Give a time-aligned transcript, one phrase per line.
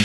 [0.00, 0.04] Are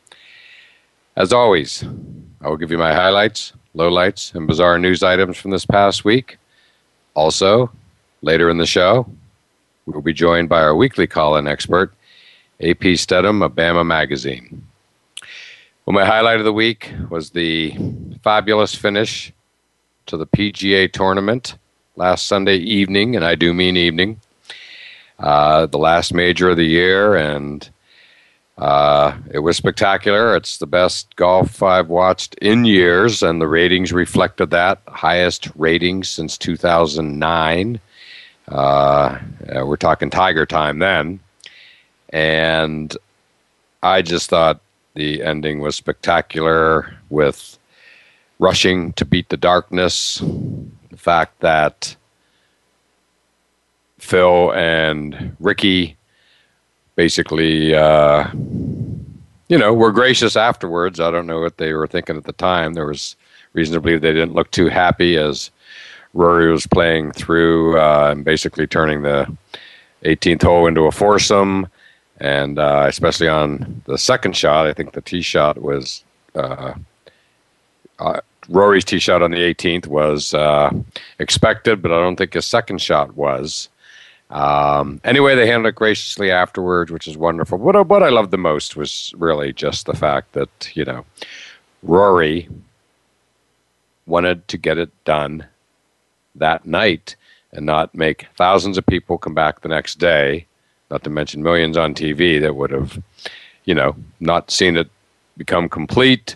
[1.17, 1.83] As always,
[2.39, 6.37] I will give you my highlights, lowlights, and bizarre news items from this past week.
[7.15, 7.69] Also,
[8.21, 9.05] later in the show,
[9.85, 11.93] we will be joined by our weekly call in expert,
[12.61, 14.65] AP Stedham of Bama Magazine.
[15.85, 17.75] Well, my highlight of the week was the
[18.23, 19.33] fabulous finish
[20.05, 21.57] to the PGA tournament
[21.97, 24.21] last Sunday evening, and I do mean evening.
[25.19, 27.69] Uh, the last major of the year, and
[28.61, 30.35] uh, it was spectacular.
[30.35, 34.79] It's the best golf I've watched in years, and the ratings reflected that.
[34.87, 37.79] Highest ratings since 2009.
[38.47, 39.17] Uh,
[39.63, 41.19] we're talking Tiger time then.
[42.09, 42.95] And
[43.81, 44.61] I just thought
[44.93, 47.57] the ending was spectacular with
[48.37, 50.19] rushing to beat the darkness.
[50.19, 51.95] The fact that
[53.97, 55.97] Phil and Rickie
[56.95, 58.29] basically, uh,
[59.47, 60.99] you know, were gracious afterwards.
[60.99, 62.73] I don't know what they were thinking at the time.
[62.73, 63.15] There was
[63.53, 65.51] reason to believe they didn't look too happy as
[66.13, 69.35] Rory was playing through uh, and basically turning the
[70.03, 71.67] 18th hole into a foursome.
[72.19, 76.03] And uh, especially on the second shot, I think the tee shot was
[76.35, 76.73] uh,
[77.99, 80.71] uh, Rory's tee shot on the 18th was uh,
[81.19, 83.69] expected, but I don't think his second shot was.
[84.31, 87.57] Um, anyway, they handled it graciously afterwards, which is wonderful.
[87.57, 91.05] What what I loved the most was really just the fact that you know
[91.83, 92.47] Rory
[94.05, 95.45] wanted to get it done
[96.35, 97.15] that night
[97.53, 100.45] and not make thousands of people come back the next day.
[100.89, 103.01] Not to mention millions on TV that would have,
[103.65, 104.89] you know, not seen it
[105.37, 106.35] become complete.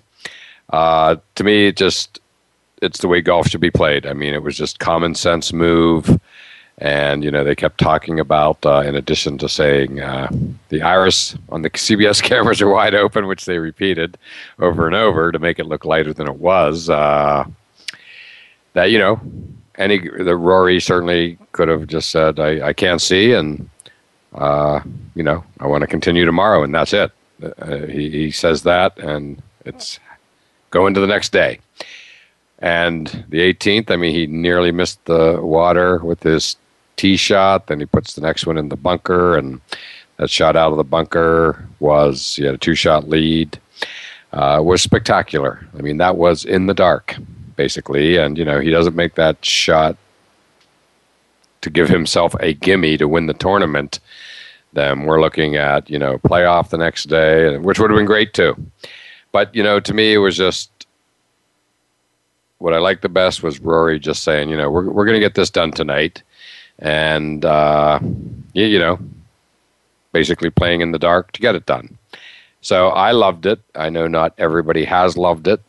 [0.69, 2.19] Uh, to me, it just
[2.81, 4.05] it's the way golf should be played.
[4.05, 6.19] I mean, it was just common sense move.
[6.77, 10.29] And you know they kept talking about, uh, in addition to saying uh,
[10.69, 14.17] the iris on the CBS cameras are wide open, which they repeated
[14.59, 16.89] over and over to make it look lighter than it was.
[16.89, 17.45] Uh,
[18.73, 19.21] that you know,
[19.77, 23.69] any the Rory certainly could have just said, "I, I can't see," and
[24.33, 24.81] uh,
[25.15, 27.11] you know, I want to continue tomorrow, and that's it.
[27.41, 29.99] Uh, he, he says that, and it's
[30.71, 31.59] going to the next day.
[32.59, 36.55] And the 18th, I mean, he nearly missed the water with his
[36.95, 37.67] tee shot.
[37.67, 39.61] Then he puts the next one in the bunker, and
[40.17, 43.59] that shot out of the bunker was he had a two shot lead.
[44.33, 45.65] Uh, was spectacular.
[45.77, 47.15] I mean, that was in the dark,
[47.55, 49.95] basically, and you know he doesn't make that shot
[51.61, 53.99] to give himself a gimme to win the tournament.
[54.73, 58.33] Then we're looking at you know playoff the next day, which would have been great
[58.33, 58.55] too.
[59.31, 60.69] But you know, to me, it was just
[62.57, 65.25] what I liked the best was Rory just saying, you know, we're we're going to
[65.25, 66.23] get this done tonight
[66.79, 67.99] and uh,
[68.53, 68.99] you, you know,
[70.11, 71.97] basically playing in the dark to get it done.
[72.61, 73.59] So I loved it.
[73.75, 75.61] I know not everybody has loved it.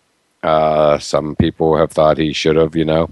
[0.43, 3.11] Uh, some people have thought he should have, you know,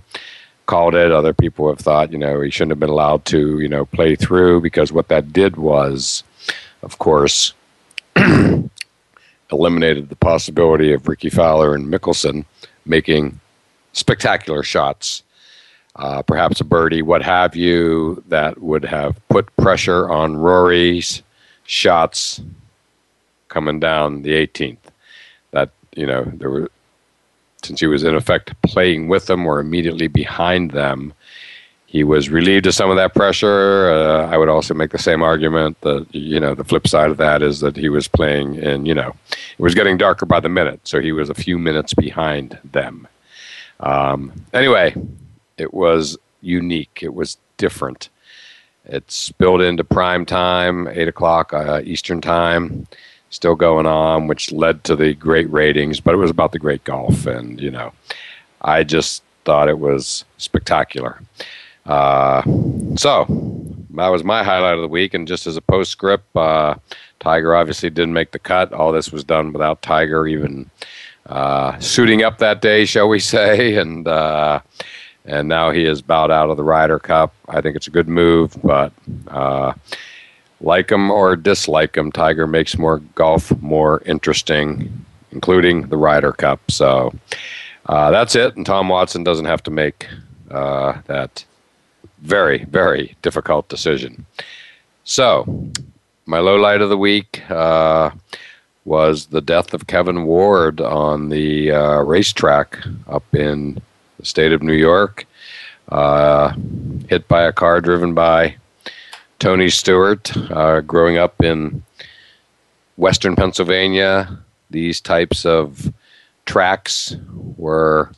[0.67, 1.13] called it.
[1.13, 4.17] Other people have thought, you know, he shouldn't have been allowed to, you know, play
[4.17, 6.23] through because what that did was,
[6.83, 7.53] of course,
[9.51, 12.45] eliminated the possibility of Rickie Fowler and Mickelson
[12.87, 13.41] making
[13.93, 15.23] spectacular shots.
[15.97, 21.23] Uh, perhaps a birdie, what have you, that would have put pressure on Rory's
[21.65, 22.41] shots
[23.49, 24.79] coming down the 18th.
[25.53, 26.71] That, you know, there were,
[27.63, 31.15] since he was in effect playing with them or immediately behind them,
[31.87, 33.89] he was relieved of some of that pressure.
[33.89, 37.19] Uh, I would also make the same argument that you know the flip side of
[37.19, 40.49] that is that he was playing in you know it was getting darker by the
[40.49, 43.07] minute, so he was a few minutes behind them.
[43.79, 44.93] Um, anyway,
[45.59, 47.01] it was unique.
[47.03, 48.09] It was different.
[48.87, 52.87] It spilled into prime time, eight o'clock uh, Eastern time,
[53.31, 56.01] still going on, which led to the great ratings.
[56.01, 57.93] But it was about the great golf, and you know,
[58.61, 61.21] I just thought it was spectacular.
[61.87, 62.43] Uh,
[62.97, 63.27] so
[63.91, 65.15] that was my highlight of the week.
[65.15, 66.77] And just as a postscript, uh,
[67.21, 68.73] Tiger obviously didn't make the cut.
[68.73, 70.71] All this was done without Tiger even
[71.27, 73.77] uh, suiting up that day, shall we say?
[73.77, 74.61] And uh,
[75.25, 77.35] and now he is bowed out of the Ryder Cup.
[77.49, 78.93] I think it's a good move, but
[79.29, 79.73] uh,
[80.61, 86.61] like him or dislike him, Tiger makes more golf more interesting, including the Ryder Cup.
[86.71, 87.15] So
[87.87, 88.57] uh, that's it.
[88.57, 90.09] And Tom Watson doesn't have to make
[90.51, 91.45] uh, that
[92.21, 94.25] very, very difficult decision.
[95.05, 95.71] So,
[96.27, 98.11] my low light of the week uh,
[98.87, 103.83] was the death of Kevin Ward on the uh, racetrack up in
[104.25, 105.27] the state of New York,
[105.91, 106.55] uh,
[107.09, 108.57] hit by a car driven by
[109.39, 110.35] Tony Stewart.
[110.51, 111.83] Uh, growing up in
[112.97, 114.39] Western Pennsylvania,
[114.71, 115.93] these types of
[116.47, 117.17] tracks
[117.57, 118.11] were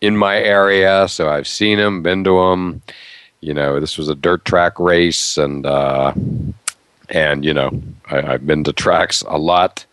[0.00, 2.82] in my area, so I've seen them, been to them
[3.40, 6.12] you know, this was a dirt track race, and uh,
[7.08, 7.70] and you know,
[8.10, 9.86] I, have been to tracks a lot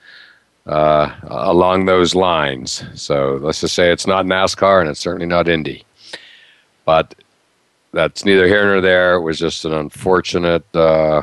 [0.68, 2.84] uh, along those lines.
[2.96, 5.84] So let's just say it's not NASCAR, and it's certainly not Indy.
[6.86, 7.16] But
[7.94, 9.16] that's neither here nor there.
[9.16, 11.22] It was just an unfortunate uh,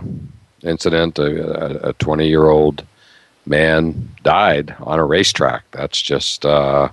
[0.63, 1.19] incident.
[1.19, 2.85] A 20 year old
[3.47, 5.65] man died on a racetrack.
[5.73, 6.89] That's just uh,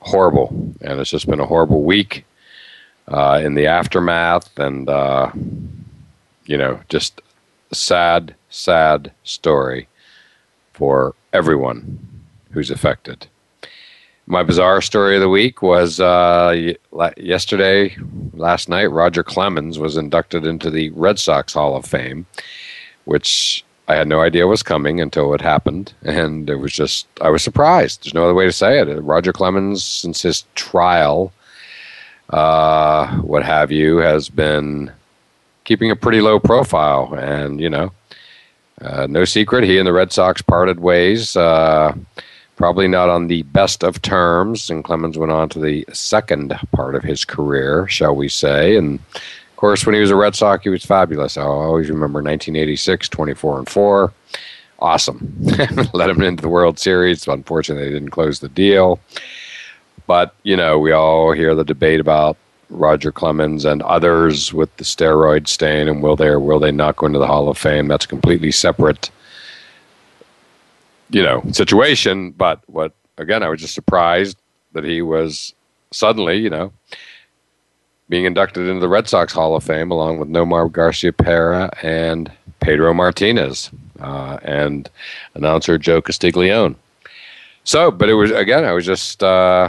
[0.00, 0.48] horrible,
[0.80, 2.24] and it's just been a horrible week
[3.08, 5.30] uh, in the aftermath, and uh,
[6.46, 7.20] you know, just
[7.72, 9.88] sad, sad story
[10.72, 11.98] for everyone
[12.50, 13.26] who's affected.
[14.26, 16.74] My bizarre story of the week was uh,
[17.16, 17.96] yesterday,
[18.34, 18.86] last night.
[18.86, 22.26] Roger Clemens was inducted into the Red Sox Hall of Fame,
[23.04, 27.30] which I had no idea was coming until it happened, and it was just I
[27.30, 28.04] was surprised.
[28.04, 29.02] There's no other way to say it.
[29.02, 31.32] Roger Clemens, since his trial
[32.30, 34.90] uh, what have you, has been
[35.64, 37.14] keeping a pretty low profile.
[37.14, 37.92] And, you know,
[38.82, 41.36] uh, no secret, he and the Red Sox parted ways.
[41.36, 41.94] Uh,
[42.56, 44.70] probably not on the best of terms.
[44.70, 48.76] And Clemens went on to the second part of his career, shall we say.
[48.76, 51.36] And of course, when he was a Red Sox, he was fabulous.
[51.36, 54.12] I always remember 1986, 24 and 4.
[54.78, 55.34] Awesome.
[55.92, 57.26] Let him into the World Series.
[57.26, 59.00] Unfortunately, they didn't close the deal.
[60.06, 62.36] But, you know, we all hear the debate about
[62.72, 66.96] Roger Clemens and others with the steroid stain and will they or will they not
[66.96, 67.86] go into the Hall of Fame.
[67.86, 69.10] That's a completely separate,
[71.10, 72.30] you know, situation.
[72.32, 74.38] But what, again, I was just surprised
[74.72, 75.54] that he was
[75.90, 76.72] suddenly, you know,
[78.08, 82.94] being inducted into the Red Sox Hall of Fame along with Nomar Garciaparra and Pedro
[82.94, 84.88] Martinez uh, and
[85.34, 86.74] announcer Joe Castiglione.
[87.64, 89.68] So, but it was again, I was just uh,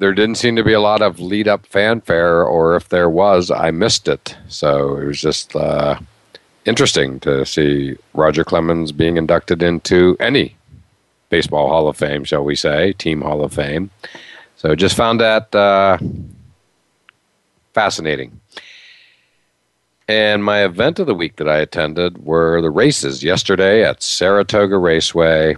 [0.00, 3.50] there didn't seem to be a lot of lead up fanfare, or if there was,
[3.50, 4.34] I missed it.
[4.48, 6.00] So it was just uh,
[6.64, 10.56] interesting to see Roger Clemens being inducted into any
[11.28, 13.90] baseball Hall of Fame, shall we say, team Hall of Fame.
[14.56, 15.98] So just found that uh,
[17.74, 18.40] fascinating.
[20.08, 24.78] And my event of the week that I attended were the races yesterday at Saratoga
[24.78, 25.56] Raceway.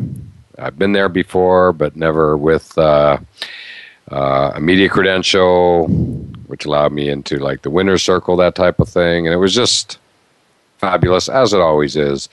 [0.58, 3.18] I've been there before, but never with uh,
[4.10, 5.86] uh, a media credential,
[6.46, 9.26] which allowed me into like the winner's circle, that type of thing.
[9.26, 9.98] And it was just
[10.78, 12.28] fabulous, as it always is.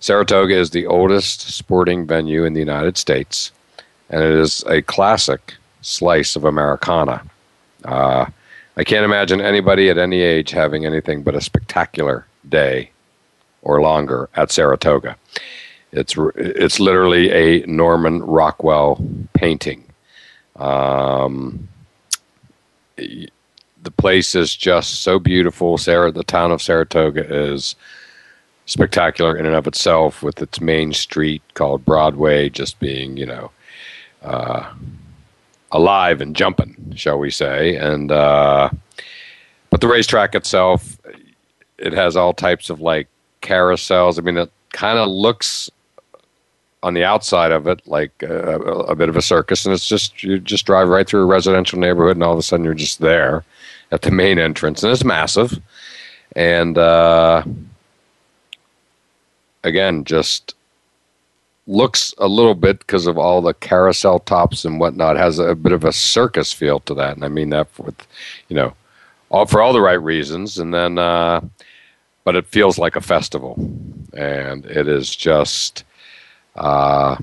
[0.00, 3.50] Saratoga is the oldest sporting venue in the United States,
[4.10, 7.22] and it is a classic slice of Americana.
[7.84, 8.26] Uh,
[8.76, 12.90] I can't imagine anybody at any age having anything but a spectacular day
[13.62, 15.16] or longer at Saratoga.
[15.90, 19.84] It's it's literally a Norman Rockwell painting.
[20.58, 21.68] Um,
[22.96, 25.78] the place is just so beautiful.
[25.78, 27.76] Sarah, the town of Saratoga is
[28.66, 33.50] spectacular in and of itself, with its main street called Broadway just being, you know,
[34.22, 34.70] uh,
[35.72, 37.76] alive and jumping, shall we say?
[37.76, 38.70] And uh,
[39.70, 40.98] but the racetrack itself,
[41.78, 43.08] it has all types of like
[43.42, 44.18] carousels.
[44.18, 45.70] I mean, it kind of looks
[46.82, 50.22] on the outside of it like a, a, bit of a circus, and it's just
[50.22, 53.00] you just drive right through a residential neighborhood, and all of a sudden you're just
[53.00, 53.44] there
[53.90, 55.60] at the main entrance, and it's massive.
[56.36, 57.42] And uh,
[59.64, 60.54] again, just
[61.66, 65.72] looks a little bit because of all the carousel tops and whatnot has a, bit
[65.72, 68.06] of a circus feel to that, and I mean that with
[68.48, 68.74] you know
[69.30, 71.40] all for all the right reasons, and then uh,
[72.24, 73.56] but it feels like a festival,
[74.14, 75.84] and it is just
[76.56, 77.16] uh,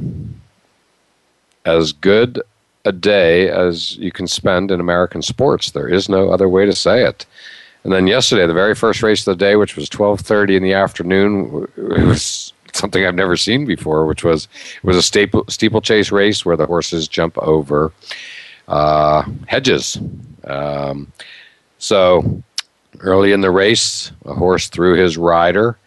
[1.65, 2.41] as good
[2.85, 5.71] a day as you can spend in American sports.
[5.71, 7.25] There is no other way to say it.
[7.83, 10.73] And then yesterday, the very first race of the day, which was 12:30 in the
[10.73, 16.11] afternoon, it was something I've never seen before, which was it was a staple, steeplechase
[16.11, 17.91] race where the horses jump over
[18.67, 19.99] uh, hedges.
[20.43, 21.11] Um,
[21.77, 22.41] so
[22.99, 25.77] early in the race, a horse threw his rider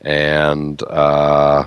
[0.00, 1.66] and uh,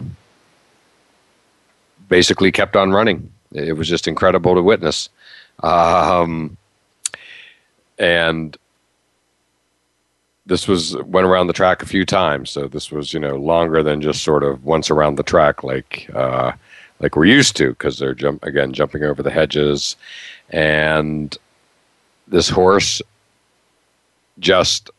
[2.07, 3.31] basically kept on running.
[3.51, 5.09] It was just incredible to witness.
[5.63, 6.57] Um,
[7.97, 8.57] and
[10.45, 13.83] this was went around the track a few times, so this was you know longer
[13.83, 16.53] than just sort of once around the track like uh,
[16.99, 19.95] like we're used to because they're jump again jumping over the hedges,
[20.49, 21.37] and
[22.27, 23.01] this horse
[24.39, 24.89] just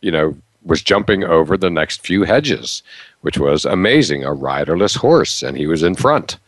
[0.00, 2.82] you know was jumping over the next few hedges,
[3.22, 4.24] which was amazing.
[4.24, 6.38] A riderless horse, and he was in front,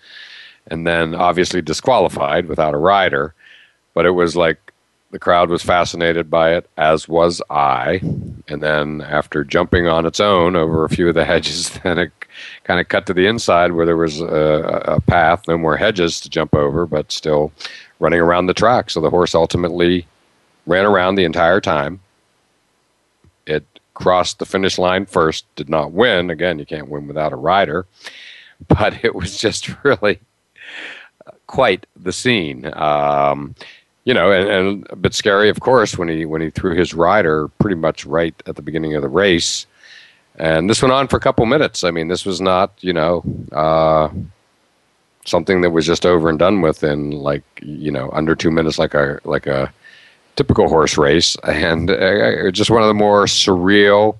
[0.69, 3.35] and then obviously disqualified without a rider,
[3.95, 4.71] but it was like
[5.11, 8.00] the crowd was fascinated by it, as was I.
[8.49, 12.12] And then after jumping on its own over a few of the hedges, then it
[12.65, 16.21] kind of cut to the inside where there was a, a, path, no more hedges
[16.21, 17.53] to jump over, but still
[17.99, 18.91] running around the track.
[18.91, 20.07] So the horse ultimately
[20.67, 22.00] ran around the entire time.
[24.00, 26.30] Crossed the finish line first, did not win.
[26.30, 27.85] Again, you can't win without a rider,
[28.66, 30.21] but it was just really
[31.47, 32.73] quite the scene.
[32.75, 33.54] Um,
[34.04, 36.95] you know, and, and a bit scary, of course, when he when he threw his
[36.95, 39.66] rider pretty much right at the beginning of the race,
[40.37, 41.85] and this went on for a couple minutes.
[41.85, 44.09] I mean, this was not you know uh,
[45.26, 48.78] something that was just over and done with in like you know under two minutes,
[48.78, 49.71] like a like a
[50.41, 54.19] typical horse race, and uh, just one of the more surreal.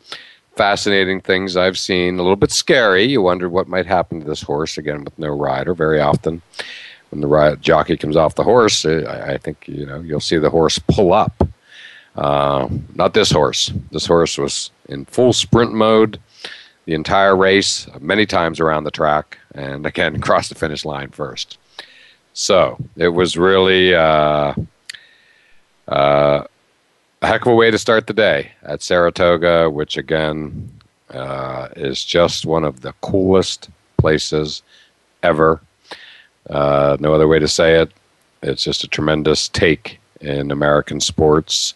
[0.55, 2.19] Fascinating things I've seen.
[2.19, 3.05] A little bit scary.
[3.05, 5.73] You wonder what might happen to this horse again with no rider.
[5.73, 6.43] Very often,
[7.09, 10.37] when the jockey comes off the horse, uh, I, I, think you know you'll see
[10.37, 11.43] the horse pull up.
[12.17, 13.73] Uh, not this horse.
[13.91, 16.21] This horse was in full sprint mode
[16.85, 21.57] the entire race, many times around the track, and again crossed the finish line first.
[22.35, 24.53] So it was really uh,
[25.91, 26.45] uh,
[27.23, 30.71] a heck of a way to start the day at Saratoga, which again
[31.11, 33.69] uh, is just one of the coolest
[33.99, 34.63] places
[35.23, 35.61] ever
[36.49, 37.93] uh, no other way to say it.
[38.43, 41.75] It's just a tremendous take in American sports.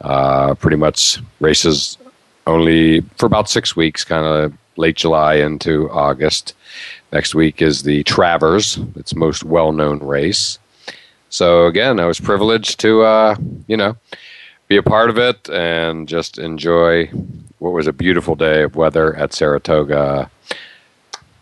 [0.00, 1.98] Uh, pretty much races
[2.46, 6.54] only for about six weeks, kind of late July into August.
[7.12, 10.58] Next week is the Travers, its most well known race.
[11.34, 13.36] So, again, I was privileged to, uh,
[13.66, 13.96] you know,
[14.68, 17.06] be a part of it and just enjoy
[17.58, 20.30] what was a beautiful day of weather at Saratoga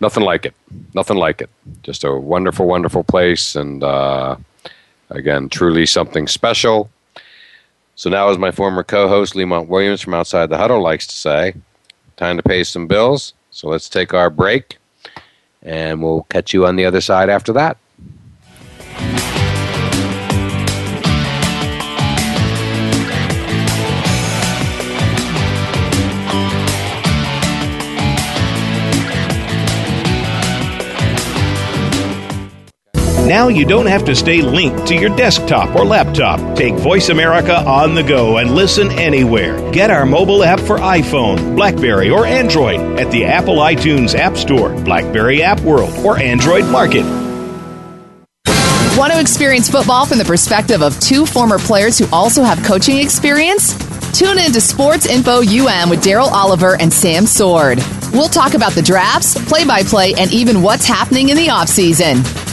[0.02, 0.54] nothing like it.
[0.92, 1.48] Nothing like it.
[1.82, 4.36] Just a wonderful, wonderful place, and uh,
[5.08, 6.90] again, truly something special.
[7.94, 11.54] So now, as my former co-host Lemont Williams from Outside the Huddle likes to say,
[12.16, 13.32] time to pay some bills.
[13.52, 14.76] So let's take our break,
[15.62, 17.78] and we'll catch you on the other side after that.
[33.32, 36.54] Now you don't have to stay linked to your desktop or laptop.
[36.54, 39.72] Take Voice America on the go and listen anywhere.
[39.72, 44.74] Get our mobile app for iPhone, Blackberry, or Android at the Apple iTunes App Store,
[44.84, 47.04] Blackberry App World, or Android Market.
[48.98, 52.98] Want to experience football from the perspective of two former players who also have coaching
[52.98, 53.72] experience?
[54.12, 57.78] Tune in to Sports Info UM with Daryl Oliver and Sam Sword.
[58.12, 62.41] We'll talk about the drafts, play by play, and even what's happening in the offseason.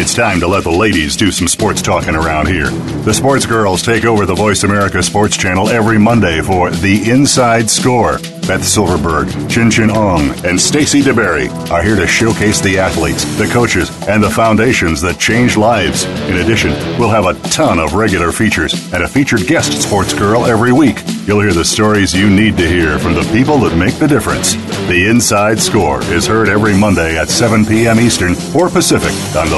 [0.00, 2.70] It's time to let the ladies do some sports talking around here.
[3.04, 7.68] The sports girls take over the Voice America Sports Channel every Monday for The Inside
[7.68, 8.18] Score.
[8.48, 13.46] Beth Silverberg, Chin Chin Ong, and Stacy DeBerry are here to showcase the athletes, the
[13.46, 16.04] coaches, and the foundations that change lives.
[16.30, 20.46] In addition, we'll have a ton of regular features and a featured guest sports girl
[20.46, 20.96] every week.
[21.26, 24.54] You'll hear the stories you need to hear from the people that make the difference.
[24.86, 28.00] The Inside Score is heard every Monday at 7 p.m.
[28.00, 29.57] Eastern or Pacific on the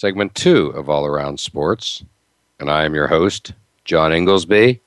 [0.00, 2.02] segment two of All Around Sports.
[2.58, 3.52] And I am your host,
[3.84, 4.80] John Inglesby.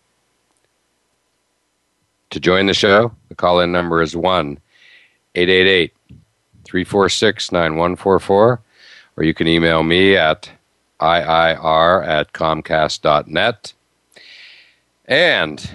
[2.32, 4.58] To join the show, the call in number is 1
[5.36, 5.94] 888
[6.64, 8.60] 346 9144,
[9.16, 10.50] or you can email me at
[11.00, 13.74] IIR at Comcast.net.
[15.06, 15.72] And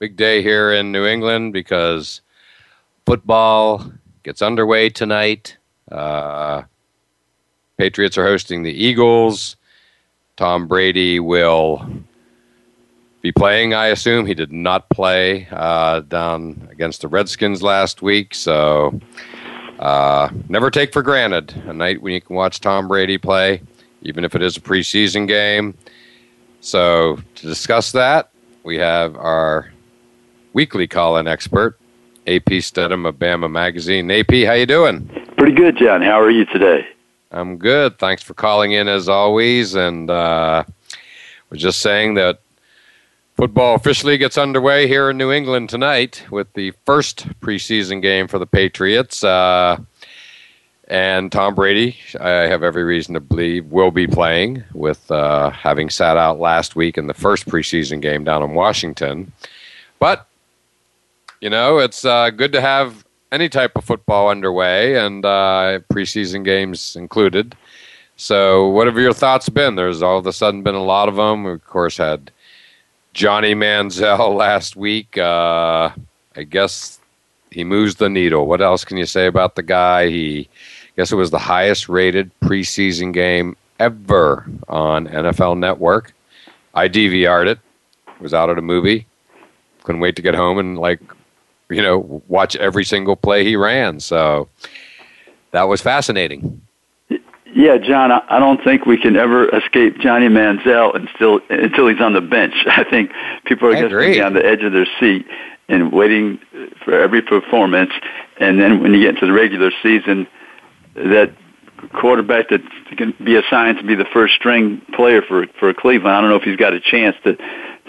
[0.00, 2.20] big day here in New England because
[3.06, 3.90] football
[4.22, 5.56] gets underway tonight.
[5.90, 6.64] Uh,
[7.82, 9.56] Patriots are hosting the Eagles.
[10.36, 11.84] Tom Brady will
[13.22, 14.24] be playing, I assume.
[14.24, 19.00] He did not play uh, down against the Redskins last week, so
[19.80, 23.60] uh, never take for granted a night when you can watch Tom Brady play,
[24.02, 25.76] even if it is a preseason game.
[26.60, 28.30] So to discuss that,
[28.62, 29.72] we have our
[30.52, 31.80] weekly call-in expert,
[32.28, 34.08] AP Stedham of Bama Magazine.
[34.08, 35.08] AP, how you doing?
[35.36, 36.00] Pretty good, John.
[36.00, 36.86] How are you today?
[37.32, 37.98] I'm good.
[37.98, 39.74] Thanks for calling in as always.
[39.74, 40.64] And uh,
[41.50, 42.40] we're just saying that
[43.36, 48.38] football officially gets underway here in New England tonight with the first preseason game for
[48.38, 49.24] the Patriots.
[49.24, 49.78] Uh,
[50.88, 55.88] and Tom Brady, I have every reason to believe, will be playing with uh, having
[55.88, 59.32] sat out last week in the first preseason game down in Washington.
[59.98, 60.26] But,
[61.40, 63.01] you know, it's uh, good to have
[63.32, 67.56] any type of football underway, and uh, preseason games included.
[68.16, 69.74] So, what have your thoughts been?
[69.74, 71.42] There's all of a sudden been a lot of them.
[71.42, 72.30] We, of course, had
[73.14, 75.18] Johnny Manziel last week.
[75.18, 75.90] Uh,
[76.36, 77.00] I guess
[77.50, 78.46] he moves the needle.
[78.46, 80.08] What else can you say about the guy?
[80.08, 86.14] He, I guess it was the highest rated preseason game ever on NFL Network.
[86.74, 87.58] I DVR'd it.
[88.20, 89.06] Was out at a movie.
[89.82, 91.00] Couldn't wait to get home and like
[91.72, 94.00] you know, watch every single play he ran.
[94.00, 94.48] So
[95.52, 96.62] that was fascinating.
[97.54, 102.14] Yeah, John, I don't think we can ever escape Johnny Manziel until until he's on
[102.14, 102.54] the bench.
[102.66, 103.10] I think
[103.44, 105.26] people are going to be on the edge of their seat
[105.68, 106.38] and waiting
[106.84, 107.92] for every performance.
[108.38, 110.26] And then when you get into the regular season,
[110.94, 111.32] that
[111.92, 112.62] quarterback that
[112.96, 116.36] can be assigned to be the first string player for for Cleveland, I don't know
[116.36, 117.36] if he's got a chance to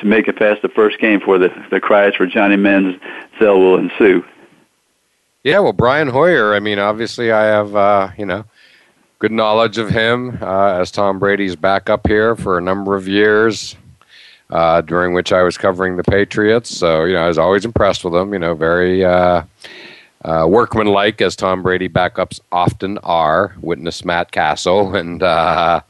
[0.04, 3.00] to make it past the first game for the the cries for Johnny Manziel
[3.40, 4.24] will ensue.
[5.44, 6.54] Yeah, well, Brian Hoyer.
[6.54, 8.46] I mean, obviously, I have uh, you know
[9.20, 13.76] good knowledge of him uh, as Tom Brady's backup here for a number of years.
[14.50, 18.04] Uh, during which I was covering the Patriots, so you know I was always impressed
[18.04, 18.34] with him.
[18.34, 19.44] You know, very uh,
[20.24, 23.56] uh, workmanlike, as Tom Brady backups often are.
[23.62, 25.82] Witness Matt Cassel and uh,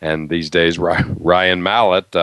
[0.00, 2.16] and these days Ryan Mallett.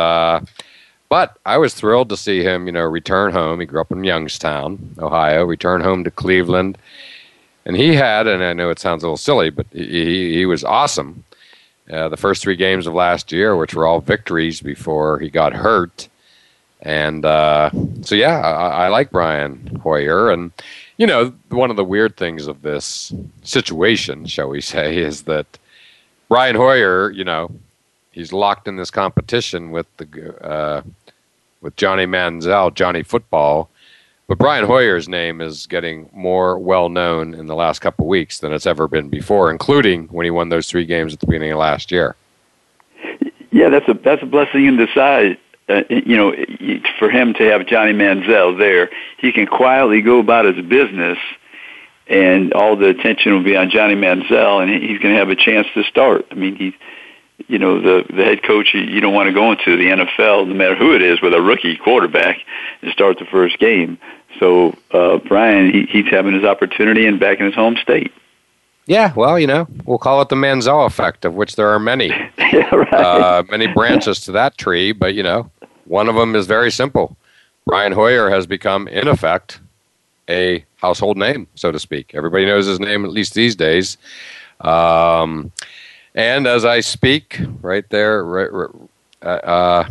[1.10, 3.60] But I was thrilled to see him, you know, return home.
[3.60, 6.78] He grew up in Youngstown, Ohio, return home to Cleveland.
[7.66, 10.64] And he had, and I know it sounds a little silly, but he, he was
[10.64, 11.24] awesome.
[11.92, 15.54] Uh, the first three games of last year, which were all victories before he got
[15.54, 16.10] hurt.
[16.82, 17.70] And uh,
[18.02, 20.30] so, yeah, I, I like Brian Hoyer.
[20.32, 20.52] And,
[20.98, 25.58] you know, one of the weird things of this situation, shall we say, is that
[26.28, 27.52] Brian Hoyer, you know,
[28.18, 30.82] he's locked in this competition with the uh,
[31.62, 33.70] with Johnny Manziel, Johnny Football.
[34.28, 38.40] But Brian Hoyer's name is getting more well known in the last couple of weeks
[38.40, 41.54] than it's ever been before, including when he won those three games at the beginning
[41.54, 42.16] of last year.
[43.52, 45.38] Yeah, that's a that's a blessing in disguise.
[45.70, 46.34] Uh, you know,
[46.98, 51.18] for him to have Johnny Manziel there, he can quietly go about his business,
[52.08, 55.36] and all the attention will be on Johnny Manziel, and he's going to have a
[55.36, 56.26] chance to start.
[56.32, 56.74] I mean, he's
[57.48, 60.54] you know the the head coach you don't want to go into the NFL no
[60.54, 62.40] matter who it is with a rookie quarterback
[62.82, 63.98] to start the first game.
[64.40, 68.12] So uh, Brian he, he's having his opportunity and back in his home state.
[68.88, 72.08] Yeah, well, you know, we'll call it the Manziel effect, of which there are many,
[72.38, 72.94] yeah, right.
[72.94, 74.94] uh, many branches to that tree.
[74.94, 75.52] But you know,
[75.86, 77.18] one of them is very simple.
[77.66, 79.60] Brian Hoyer has become, in effect,
[80.30, 82.16] a household name, so to speak.
[82.16, 83.98] Everybody knows his name, at least these days.
[84.62, 85.52] Um,
[86.16, 88.70] and as I speak, right there, right,
[89.22, 89.90] uh, uh,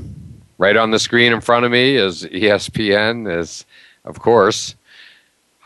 [0.58, 3.64] right on the screen in front of me is ESPN, is
[4.04, 4.74] of course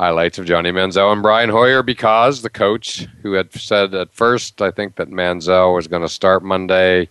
[0.00, 4.62] highlights of Johnny Manziel and Brian Hoyer because the coach who had said at first,
[4.62, 7.10] I think that Manziel was going to start Monday,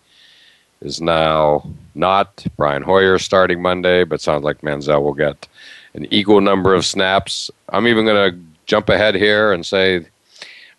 [0.82, 2.46] is now not.
[2.58, 5.48] Brian Hoyer starting Monday, but sounds like Manziel will get
[5.94, 7.52] an equal number of snaps.
[7.70, 10.08] I'm even going to jump ahead here and say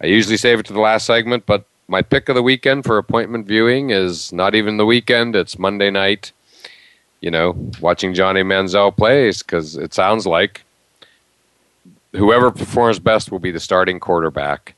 [0.00, 2.98] I usually save it to the last segment, but my pick of the weekend for
[2.98, 6.32] appointment viewing is not even the weekend; it's Monday night.
[7.20, 10.62] You know, watching Johnny Manziel plays because it sounds like
[12.12, 14.74] whoever performs best will be the starting quarterback.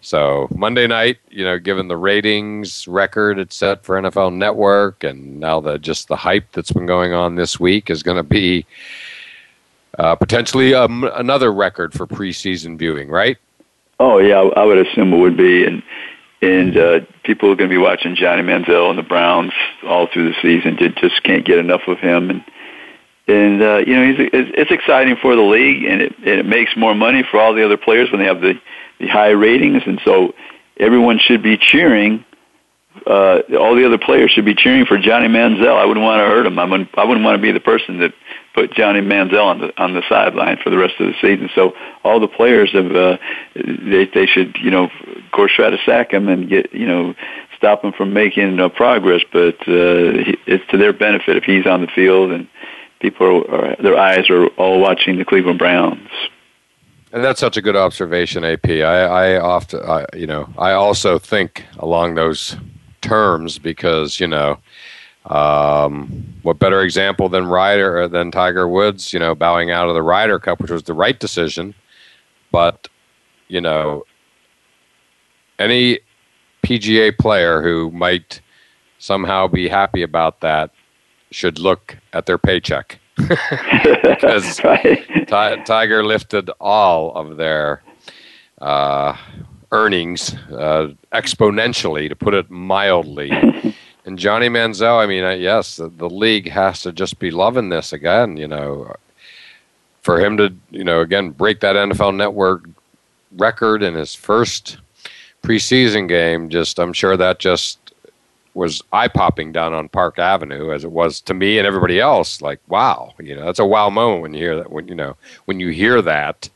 [0.00, 5.38] So Monday night, you know, given the ratings record it's set for NFL Network, and
[5.38, 8.66] now the just the hype that's been going on this week is going to be
[9.96, 13.38] uh, potentially um, another record for preseason viewing, right?
[14.00, 15.84] Oh yeah, I would assume it would be, and
[16.42, 19.52] and uh, people are going to be watching Johnny Manziel and the Browns
[19.84, 20.76] all through the season.
[21.00, 22.44] Just can't get enough of him, and
[23.28, 26.46] and uh, you know he's it's, it's exciting for the league, and it and it
[26.46, 28.54] makes more money for all the other players when they have the
[28.98, 30.34] the high ratings, and so
[30.78, 32.24] everyone should be cheering.
[33.06, 35.76] Uh, all the other players should be cheering for Johnny Manziel.
[35.76, 36.58] I wouldn't want to hurt him.
[36.58, 36.98] I wouldn't.
[36.98, 38.12] I wouldn't want to be the person that
[38.54, 41.50] put Johnny Manziel on the on the sideline for the rest of the season.
[41.54, 43.18] So all the players have uh,
[43.54, 47.14] they they should you know of course try to sack him and get you know
[47.56, 49.22] stop him from making uh, progress.
[49.32, 52.48] But uh, it's to their benefit if he's on the field and
[53.00, 56.08] people are, are their eyes are all watching the Cleveland Browns.
[57.12, 58.70] And that's such a good observation, AP.
[58.70, 62.56] I, I often, I, you know, I also think along those
[63.02, 64.58] terms because you know
[65.26, 69.12] um, what better example than Ryder uh, than Tiger Woods?
[69.12, 71.74] You know, bowing out of the Ryder Cup, which was the right decision,
[72.50, 72.88] but
[73.48, 74.04] you know,
[75.58, 76.00] any
[76.64, 78.40] PGA player who might
[78.98, 80.70] somehow be happy about that
[81.30, 85.06] should look at their paycheck because right.
[85.08, 87.82] T- Tiger lifted all of their
[88.60, 89.16] uh,
[89.72, 93.30] earnings uh, exponentially, to put it mildly.
[94.04, 97.92] And Johnny Manziel, I mean, yes, the, the, league has to just be loving this
[97.92, 98.36] again.
[98.36, 98.96] You know,
[100.02, 102.68] for him to, you know, again break that NFL Network
[103.36, 104.78] record in his first
[105.42, 107.78] preseason game, just I'm sure that just
[108.54, 112.42] was eye popping down on Park Avenue as it was to me and everybody else.
[112.42, 114.70] Like, wow, you know, that's a wow moment when you hear that.
[114.70, 116.48] When you know, when you hear that.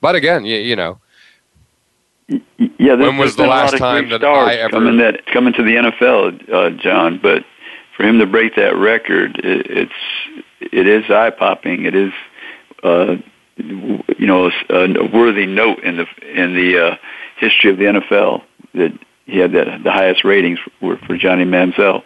[0.00, 0.98] But again, you, you know,
[2.78, 6.52] yeah, when was the last time that I ever coming that coming to the NFL,
[6.52, 7.18] uh, John?
[7.22, 7.44] But
[7.96, 9.92] for him to break that record, it, it's
[10.60, 11.84] it is eye popping.
[11.84, 12.12] It is,
[12.82, 13.16] uh,
[13.56, 16.96] you know, a, worthy note in the in the uh,
[17.38, 18.42] history of the NFL
[18.74, 22.02] that he had the, the highest ratings for, for Johnny Manziel,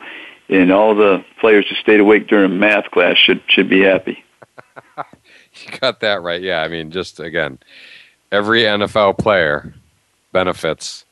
[0.49, 4.25] and all the players who stayed awake during math class should should be happy.
[4.97, 6.43] you got that right.
[6.43, 7.59] Yeah, I mean, just again,
[8.33, 9.75] every NFL player
[10.37, 11.07] benefits.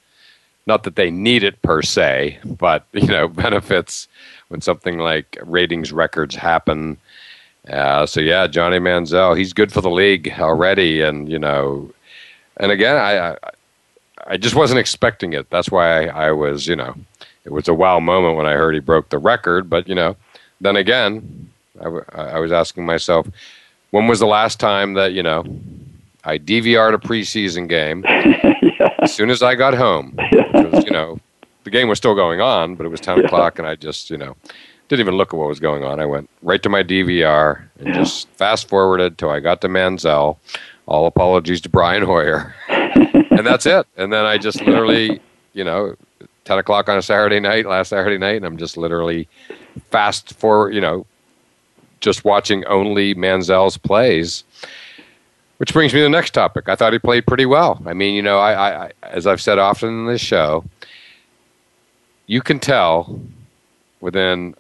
[0.67, 4.07] Not that they need it per se, but you know benefits
[4.49, 6.99] when something like ratings records happen.
[7.69, 11.91] Uh, so yeah, Johnny Manziel, he's good for the league already, and you know,
[12.59, 13.37] and again, I I,
[14.27, 15.49] I just wasn't expecting it.
[15.49, 16.95] That's why I, I was you know
[17.45, 19.71] it was a wow moment when I heard he broke the record.
[19.71, 20.17] But you know,
[20.61, 23.27] then again, I, was asking myself,
[23.91, 25.45] when was the last time that you know
[26.25, 28.05] I DVR'd a preseason game
[28.79, 28.95] yeah.
[29.01, 30.15] as soon as I got home?
[30.17, 31.19] Was, you know,
[31.65, 33.25] the game was still going on, but it was ten yeah.
[33.25, 34.37] o'clock, and I just you know
[34.89, 36.01] didn't even look at what was going on.
[36.01, 37.95] I went right to my DVR and yeah.
[37.95, 40.37] just fast forwarded till I got to Manziel.
[40.87, 43.87] All apologies to Brian Hoyer, and that's it.
[43.97, 45.19] And then I just literally,
[45.55, 45.97] you know,
[46.45, 49.27] ten o'clock on a Saturday night, last Saturday night, and I'm just literally
[49.91, 51.07] fast forward, you know,
[52.01, 54.45] just watching only Manziel's plays.
[55.65, 56.69] Which brings me to the next topic.
[56.69, 57.81] I thought he played pretty well.
[57.87, 60.63] I mean, you know, I, I as I've said often in this show,
[62.27, 63.19] you can tell
[64.03, 64.55] within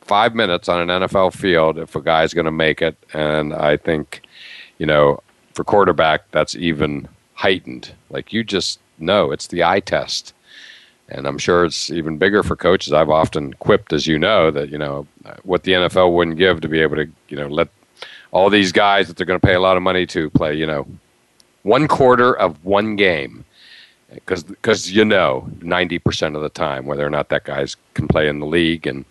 [0.00, 2.96] five minutes on an NFL field if a guy's going to make it.
[3.12, 4.22] And I think,
[4.78, 5.22] you know,
[5.54, 7.92] for quarterback, that's even heightened.
[8.10, 10.34] Like you just know it's the eye test.
[11.08, 12.92] And I'm sure it's even bigger for coaches.
[12.92, 15.06] I've often quipped, as you know, that, you know,
[15.44, 17.68] what the NFL wouldn't give to be able to, you know, let
[18.30, 20.66] all these guys that they're going to pay a lot of money to play, you
[20.66, 20.86] know,
[21.62, 23.44] one quarter of one game.
[24.14, 28.38] Because you know, 90% of the time, whether or not that guys can play in
[28.38, 28.86] the league.
[28.86, 29.04] And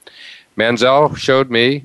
[0.58, 1.84] Manziel showed me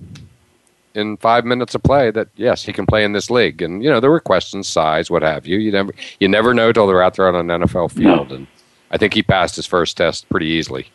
[0.95, 3.61] in five minutes of play that yes, he can play in this league.
[3.62, 5.59] And you know, there were questions, size, what have you.
[5.59, 8.31] You never you never know till they're out there on an NFL field.
[8.31, 8.37] No.
[8.37, 8.47] And
[8.90, 10.87] I think he passed his first test pretty easily.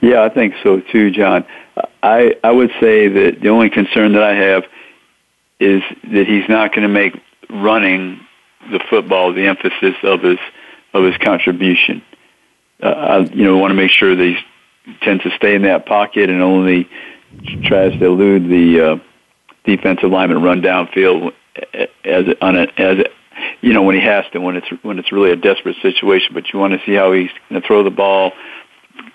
[0.00, 1.44] Yeah, I think so too, John.
[2.02, 4.64] I I would say that the only concern that I have
[5.58, 8.20] is that he's not going to make running
[8.70, 10.38] the football the emphasis of his
[10.92, 12.02] of his contribution.
[12.82, 15.86] Uh, I, you know, want to make sure that he tends to stay in that
[15.86, 16.88] pocket and only
[17.64, 18.96] tries to elude the uh,
[19.64, 21.32] defensive lineman, run downfield
[22.04, 23.04] as on a, as a,
[23.60, 26.34] you know when he has to when it's when it's really a desperate situation.
[26.34, 28.32] But you want to see how he's going to throw the ball,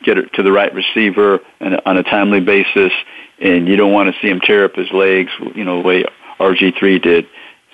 [0.03, 2.91] get it to the right receiver, and on a timely basis.
[3.39, 6.05] And you don't want to see him tear up his legs, you know, the way
[6.41, 7.27] RG three did.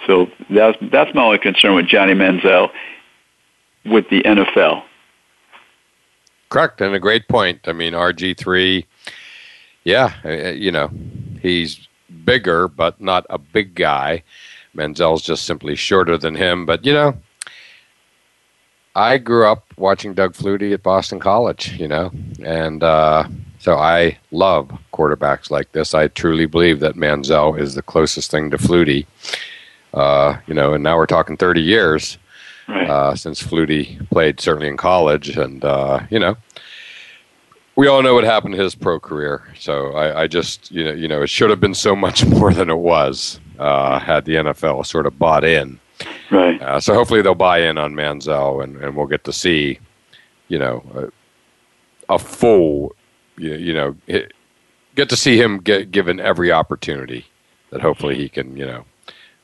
[0.05, 2.69] So that's that's my only concern with Johnny Manziel
[3.85, 4.83] with the NFL.
[6.49, 7.67] Correct, and a great point.
[7.67, 8.85] I mean, RG three,
[9.83, 10.91] yeah, uh, uh, you know,
[11.41, 11.87] he's
[12.23, 14.23] bigger, but not a big guy.
[14.75, 16.65] Manziel's just simply shorter than him.
[16.65, 17.17] But you know,
[18.95, 21.73] I grew up watching Doug Flutie at Boston College.
[21.79, 22.11] You know,
[22.43, 23.27] and uh,
[23.67, 25.93] so I love quarterbacks like this.
[25.93, 29.05] I truly believe that Manziel is the closest thing to Flutie.
[29.93, 32.17] Uh, you know, and now we're talking 30 years
[32.69, 32.89] right.
[32.89, 36.37] uh, since Flutie played certainly in college, and uh, you know,
[37.75, 39.45] we all know what happened to his pro career.
[39.59, 42.53] So I, I, just you know you know it should have been so much more
[42.53, 45.77] than it was uh, had the NFL sort of bought in.
[46.31, 46.61] Right.
[46.61, 49.77] Uh, so hopefully they'll buy in on Manziel, and, and we'll get to see,
[50.47, 51.11] you know,
[52.07, 52.95] a, a full,
[53.37, 53.95] you, you know,
[54.95, 57.25] get to see him get given every opportunity
[57.69, 58.85] that hopefully he can, you know,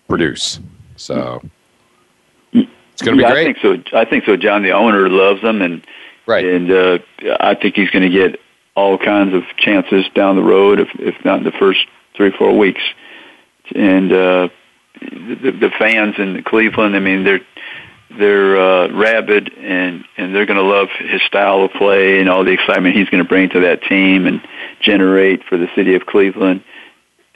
[0.07, 0.59] produce.
[0.95, 1.41] So
[2.51, 3.47] it's going to yeah, be great.
[3.47, 3.97] I think so.
[3.97, 4.37] I think so.
[4.37, 5.85] John, the owner, loves him, and
[6.25, 6.45] right.
[6.45, 6.99] And uh,
[7.39, 8.39] I think he's going to get
[8.75, 12.57] all kinds of chances down the road, if, if not in the first three four
[12.57, 12.81] weeks.
[13.75, 14.49] And uh,
[15.01, 17.41] the, the fans in Cleveland, I mean, they're
[18.17, 22.43] they're uh, rabid, and and they're going to love his style of play and all
[22.43, 24.41] the excitement he's going to bring to that team and
[24.81, 26.63] generate for the city of Cleveland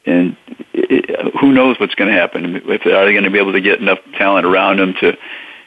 [0.08, 0.38] and
[0.74, 2.62] it, who knows what's going to happen?
[2.66, 5.18] If are they going to be able to get enough talent around them to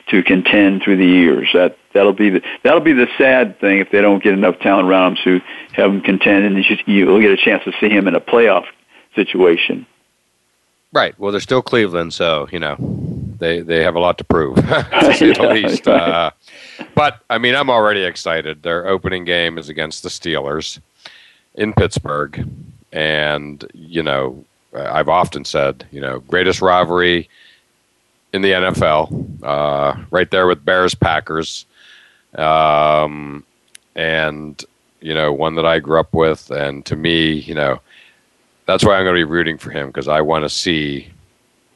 [0.08, 1.48] to contend through the years.
[1.52, 4.88] That that'll be the that'll be the sad thing if they don't get enough talent
[4.88, 5.40] around him to
[5.74, 8.64] have him contend, and you you'll get a chance to see him in a playoff
[9.14, 9.86] situation.
[10.92, 11.16] Right.
[11.20, 12.99] Well, they're still Cleveland, so you know
[13.40, 15.88] they they have a lot to prove, to say the least.
[15.88, 16.30] Uh,
[16.94, 18.62] but I mean, I'm already excited.
[18.62, 20.78] Their opening game is against the Steelers
[21.54, 22.48] in Pittsburgh,
[22.92, 27.28] and you know, I've often said, you know, greatest rivalry
[28.32, 31.66] in the NFL, uh, right there with Bears Packers,
[32.36, 33.44] um,
[33.96, 34.64] and
[35.00, 37.80] you know one that I grew up with, and to me, you know,
[38.66, 41.10] that's why I'm going to be rooting for him because I want to see.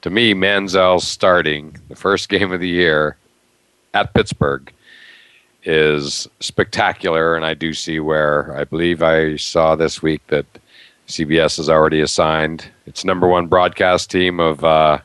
[0.05, 3.17] To me, Manziel starting the first game of the year
[3.95, 4.71] at Pittsburgh
[5.63, 10.45] is spectacular, and I do see where I believe I saw this week that
[11.09, 14.99] CBS has already assigned its number one broadcast team of uh,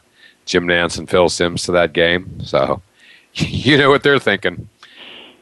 [0.45, 2.43] Jim Nantz and Phil Simms to that game.
[2.43, 2.81] So
[3.35, 4.67] you know what they're thinking.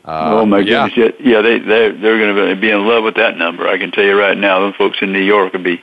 [0.06, 0.96] Uh, oh my goodness!
[0.96, 3.68] Yeah, yeah they they they're going to be in love with that number.
[3.68, 4.60] I can tell you right now.
[4.60, 5.82] Those folks in New York will be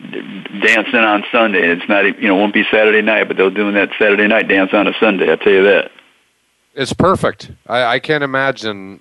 [0.00, 1.68] dancing on Sunday.
[1.68, 4.72] It's not you know won't be Saturday night, but they're doing that Saturday night dance
[4.72, 5.32] on a Sunday.
[5.32, 5.90] I tell you that.
[6.74, 7.50] It's perfect.
[7.66, 9.00] I, I can't imagine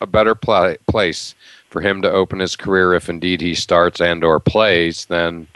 [0.00, 1.34] a better pl- place
[1.68, 5.46] for him to open his career if indeed he starts and or plays, then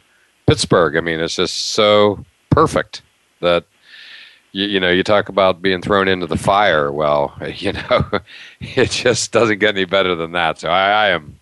[0.47, 0.97] Pittsburgh.
[0.97, 3.03] I mean, it's just so perfect
[3.41, 3.65] that
[4.53, 6.93] you, know you talk about being thrown into the fire.
[6.93, 8.21] Well, you know,
[8.61, 10.61] it just doesn't get any better than that.
[10.61, 11.41] So I, I am,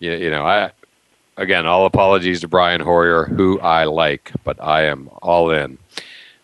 [0.00, 0.72] you know, I
[1.38, 5.78] again, all apologies to Brian Hoyer, who I like, but I am all in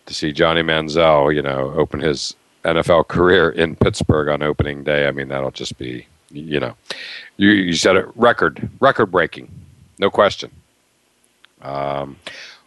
[0.07, 5.07] to see Johnny Manziel, you know, open his NFL career in Pittsburgh on opening day.
[5.07, 6.75] I mean, that'll just be, you know,
[7.37, 9.51] you, you said it, record, record breaking,
[9.99, 10.49] no question.
[11.61, 12.17] Um,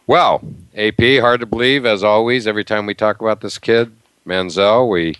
[0.07, 0.41] well,
[0.75, 3.91] AP, hard to believe, as always, every time we talk about this kid,
[4.25, 5.15] Manziel, we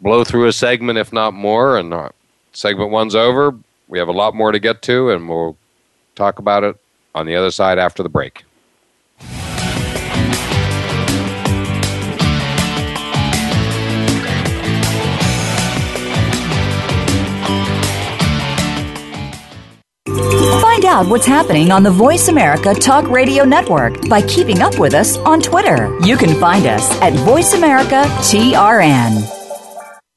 [0.00, 2.08] blow through a segment, if not more, and uh,
[2.52, 3.56] segment one's over.
[3.88, 5.56] We have a lot more to get to, and we'll
[6.20, 6.76] talk about it
[7.14, 8.44] on the other side after the break.
[20.60, 24.94] Find out what's happening on the Voice America Talk Radio Network by keeping up with
[24.94, 25.98] us on Twitter.
[26.04, 29.39] You can find us at Voice America TRN.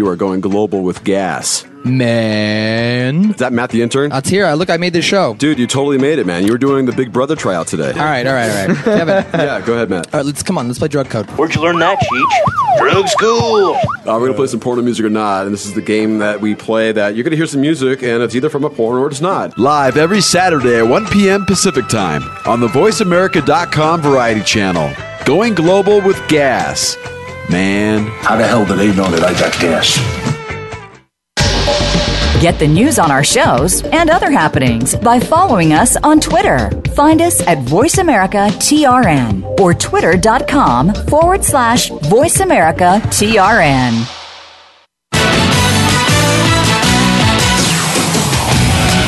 [0.00, 1.64] You are going global with gas.
[1.84, 3.30] Man.
[3.30, 4.10] Is that Matt the intern?
[4.10, 4.44] That's here.
[4.44, 5.34] I look, I made this show.
[5.34, 6.44] Dude, you totally made it, man.
[6.44, 7.92] You were doing the Big Brother tryout today.
[7.92, 8.76] All right, all right, all right.
[8.84, 9.24] Kevin.
[9.32, 10.12] yeah, go ahead, Matt.
[10.12, 10.66] All right, let's come on.
[10.66, 11.30] Let's play drug code.
[11.38, 12.78] Where'd you learn that, Cheech?
[12.80, 13.76] Drug school.
[13.76, 16.18] Uh, we're going to play some porno music or not, and this is the game
[16.18, 18.70] that we play that you're going to hear some music, and it's either from a
[18.70, 19.56] porn or it's not.
[19.58, 21.46] Live every Saturday at 1 p.m.
[21.46, 24.92] Pacific Time on the VoiceAmerica.com Variety Channel.
[25.24, 26.96] Going global with gas.
[27.50, 28.06] Man.
[28.22, 29.98] How the hell do they know that I got gas?
[32.40, 36.70] Get the news on our shows and other happenings by following us on Twitter.
[36.94, 44.23] Find us at VoiceAmericaTRN or twitter.com forward slash VoiceAmericaTRN.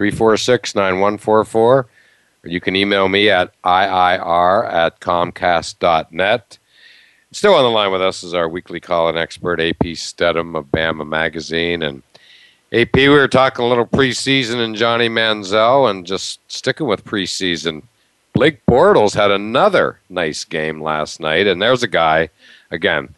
[0.00, 1.78] 346 9144.
[1.78, 1.86] Or
[2.44, 6.58] you can email me at IIR at Comcast.net.
[7.32, 10.72] Still on the line with us is our weekly call in expert, AP Stedham of
[10.72, 11.82] Bama Magazine.
[11.82, 12.02] And
[12.72, 17.82] AP, we were talking a little preseason and Johnny Manziel, and just sticking with preseason.
[18.32, 22.30] Blake Bortles had another nice game last night, and there's a guy,
[22.70, 23.14] again,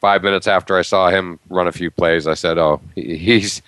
[0.00, 3.60] five minutes after I saw him run a few plays, I said, "Oh, he's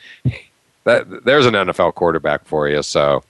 [0.89, 3.23] that, there's an NFL quarterback for you." So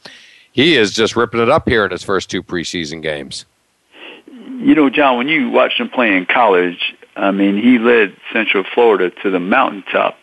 [0.53, 3.45] he is just ripping it up here in his first two preseason games.
[4.27, 8.65] You know, John, when you watched him play in college, I mean, he led Central
[8.75, 10.19] Florida to the mountaintop.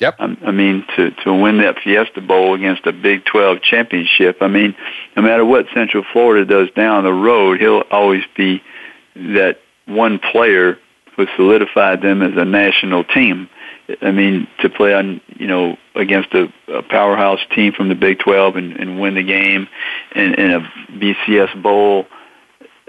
[0.00, 0.16] Yep.
[0.18, 4.38] I, I mean, to to win that Fiesta Bowl against a Big 12 championship.
[4.40, 4.74] I mean,
[5.16, 8.62] no matter what Central Florida does down the road, he'll always be
[9.14, 10.78] that one player
[11.16, 13.48] who solidified them as a national team.
[14.00, 18.18] I mean, to play on you know against a, a powerhouse team from the Big
[18.20, 19.68] 12 and, and win the game
[20.14, 20.60] in, in a
[20.92, 22.06] BCS bowl.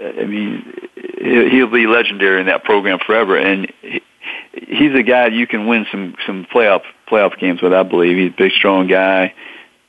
[0.00, 0.72] I mean,
[1.18, 3.72] he'll be legendary in that program forever, and
[4.52, 7.72] he's a guy you can win some some playoff playoff games with.
[7.72, 9.34] I believe he's a big, strong guy,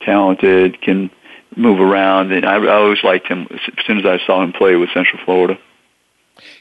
[0.00, 1.10] talented, can
[1.56, 4.76] move around, and I, I always liked him as soon as I saw him play
[4.76, 5.58] with Central Florida.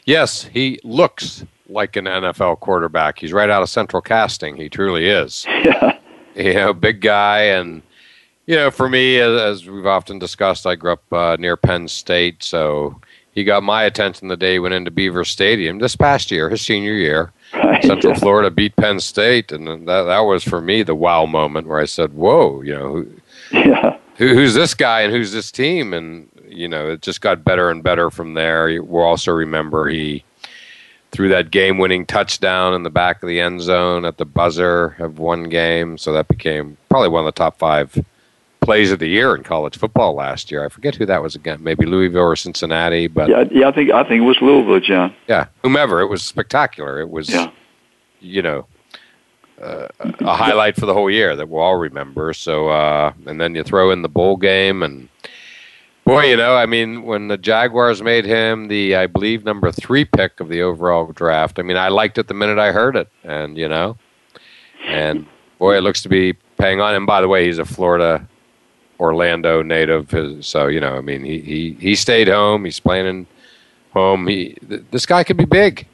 [0.06, 3.20] Yes, he looks like an NFL quarterback.
[3.20, 4.56] He's right out of central casting.
[4.56, 5.46] He truly is.
[5.66, 5.98] Yeah.
[6.44, 7.44] You know, big guy.
[7.44, 7.82] And,
[8.46, 11.88] you know, for me, as, as we've often discussed, I grew up uh, near Penn
[11.88, 12.44] State.
[12.44, 13.00] So
[13.32, 16.62] he got my attention the day he went into Beaver Stadium this past year, his
[16.62, 17.32] senior year.
[17.54, 18.20] Right, Central yeah.
[18.20, 19.54] Florida beat Penn State.
[19.54, 22.92] And that, that was for me the wow moment where I said, whoa, you know,
[22.92, 23.08] who,
[23.58, 23.98] Yeah.
[24.18, 25.94] who, who's this guy and who's this team?
[25.94, 28.84] And you know, it just got better and better from there.
[28.84, 30.24] We'll also remember he
[31.16, 35.18] threw that game-winning touchdown in the back of the end zone at the buzzer of
[35.18, 37.98] one game, so that became probably one of the top five
[38.60, 40.66] plays of the year in college football last year.
[40.66, 43.92] I forget who that was again, maybe Louisville or Cincinnati, but Yeah, yeah, I think
[43.92, 45.14] I think it was Louisville, John.
[45.28, 46.02] yeah, whomever.
[46.02, 47.00] It was spectacular.
[47.00, 47.50] It was, Yeah.
[48.20, 48.66] you know,
[49.62, 49.88] uh,
[50.20, 52.34] a highlight for the whole year that we'll all remember.
[52.34, 55.08] So, uh, and then you throw in the bowl game, and
[56.06, 60.06] boy, you know, I mean, when the Jaguars made him the, I believe, number three
[60.06, 63.10] pick of the overall draft, I mean, I liked it the minute I heard it,
[63.24, 63.98] and you know,
[64.86, 65.26] and
[65.60, 66.96] boy, it looks to be paying on.
[66.96, 68.28] And by the way, he's a Florida.
[68.98, 70.96] Orlando native, uh, so you know.
[70.96, 72.64] I mean, he he he stayed home.
[72.64, 73.28] He's playing in
[73.92, 74.26] home.
[74.26, 75.86] He th- this guy could be big.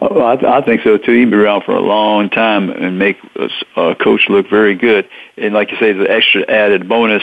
[0.00, 1.12] Oh, I, I think so too.
[1.12, 3.48] He'd be around for a long time and make a,
[3.80, 5.08] a coach look very good.
[5.36, 7.22] And like you say, the extra added bonus.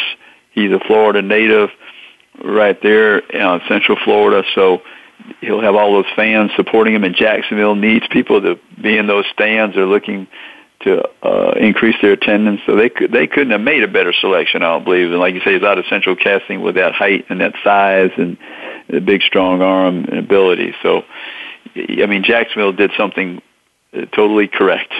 [0.51, 1.71] He's a Florida native,
[2.43, 4.43] right there, uh, Central Florida.
[4.53, 4.81] So
[5.41, 7.03] he'll have all those fans supporting him.
[7.03, 9.75] And Jacksonville needs people to be in those stands.
[9.75, 10.27] They're looking
[10.81, 12.61] to uh, increase their attendance.
[12.65, 15.11] So they could they couldn't have made a better selection, I don't believe.
[15.11, 18.11] And like you say, he's out of central casting with that height and that size
[18.17, 18.37] and
[18.89, 20.75] the big strong arm and ability.
[20.83, 21.03] So
[21.75, 23.41] I mean, Jacksonville did something
[23.93, 24.93] uh, totally correct.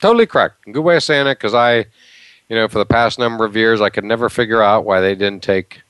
[0.00, 0.56] Totally correct.
[0.70, 1.86] Good way of saying it because I,
[2.48, 5.14] you know, for the past number of years, I could never figure out why they
[5.14, 5.82] didn't take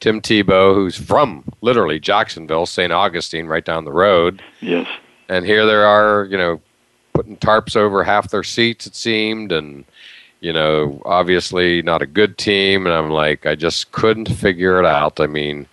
[0.00, 2.92] Tim Tebow, who's from literally Jacksonville, St.
[2.92, 4.42] Augustine, right down the road.
[4.60, 4.88] Yes.
[5.28, 6.60] And here they are, you know,
[7.12, 9.84] putting tarps over half their seats, it seemed, and,
[10.40, 12.86] you know, obviously not a good team.
[12.86, 15.18] And I'm like, I just couldn't figure it out.
[15.20, 15.66] I mean,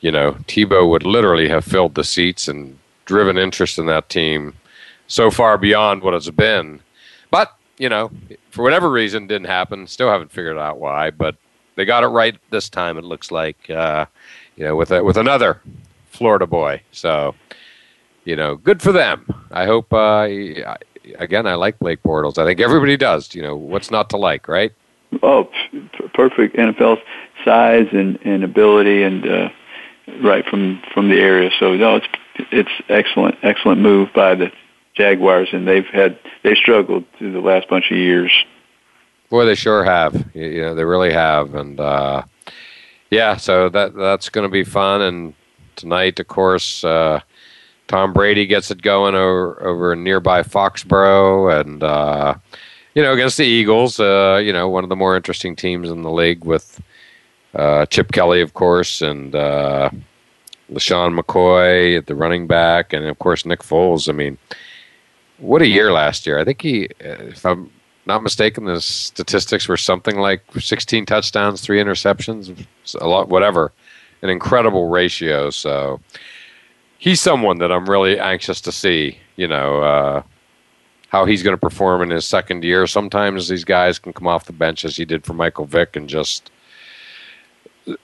[0.00, 4.54] you know, Tebow would literally have filled the seats and driven interest in that team
[5.08, 6.80] so far beyond what it's been.
[7.30, 8.10] But, you know,
[8.50, 9.86] for whatever reason, didn't happen.
[9.88, 11.36] Still haven't figured out why, but
[11.76, 14.06] they got it right this time, it looks like, uh,
[14.56, 15.60] you know, with, a, with another
[16.10, 16.82] Florida boy.
[16.90, 17.34] So,
[18.24, 19.26] you know, good for them.
[19.50, 20.26] I hope, uh,
[21.18, 22.38] again, I like Blake Bortles.
[22.38, 23.34] I think everybody does.
[23.34, 24.72] You know, what's not to like, right?
[25.22, 25.48] Oh,
[26.14, 26.98] perfect NFL
[27.44, 29.48] size and, and ability, and uh,
[30.22, 31.50] right from from the area.
[31.58, 32.06] So no, it's
[32.50, 34.50] it's excellent, excellent move by the
[34.94, 38.32] Jaguars, and they've had they struggled through the last bunch of years.
[39.28, 40.30] Boy, they sure have.
[40.34, 42.22] You know, they really have, and uh,
[43.10, 45.02] yeah, so that that's going to be fun.
[45.02, 45.34] And
[45.74, 47.20] tonight, of course, uh,
[47.88, 52.34] Tom Brady gets it going over over nearby Foxborough, and uh,
[52.94, 53.98] you know, against the Eagles.
[53.98, 56.80] Uh, you know, one of the more interesting teams in the league with
[57.54, 59.90] uh, Chip Kelly, of course, and uh,
[60.70, 64.08] LeSean McCoy at the running back, and of course Nick Foles.
[64.08, 64.38] I mean,
[65.38, 66.38] what a year last year!
[66.38, 67.70] I think he, uh, if I'm
[68.06, 72.66] not mistaken, the statistics were something like 16 touchdowns, three interceptions,
[73.00, 73.72] a lot, whatever,
[74.22, 75.50] an incredible ratio.
[75.50, 76.00] So
[76.98, 79.18] he's someone that I'm really anxious to see.
[79.36, 80.22] You know uh,
[81.08, 82.86] how he's going to perform in his second year.
[82.86, 86.08] Sometimes these guys can come off the bench as he did for Michael Vick and
[86.08, 86.50] just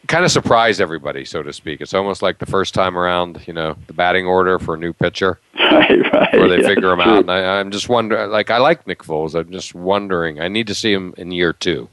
[0.07, 1.81] kind of surprise everybody, so to speak.
[1.81, 4.93] It's almost like the first time around, you know, the batting order for a new
[4.93, 5.39] pitcher.
[5.73, 6.33] Right, right.
[6.35, 7.11] Where they yeah, figure him true.
[7.11, 7.19] out.
[7.21, 9.35] And I, I'm just wondering, like, I like Nick Foles.
[9.35, 11.89] I'm just wondering, I need to see him in year two.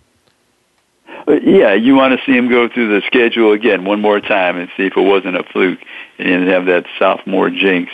[1.28, 4.70] Yeah, you want to see him go through the schedule again one more time and
[4.76, 5.80] see if it wasn't a fluke
[6.18, 7.90] and have that sophomore jinx.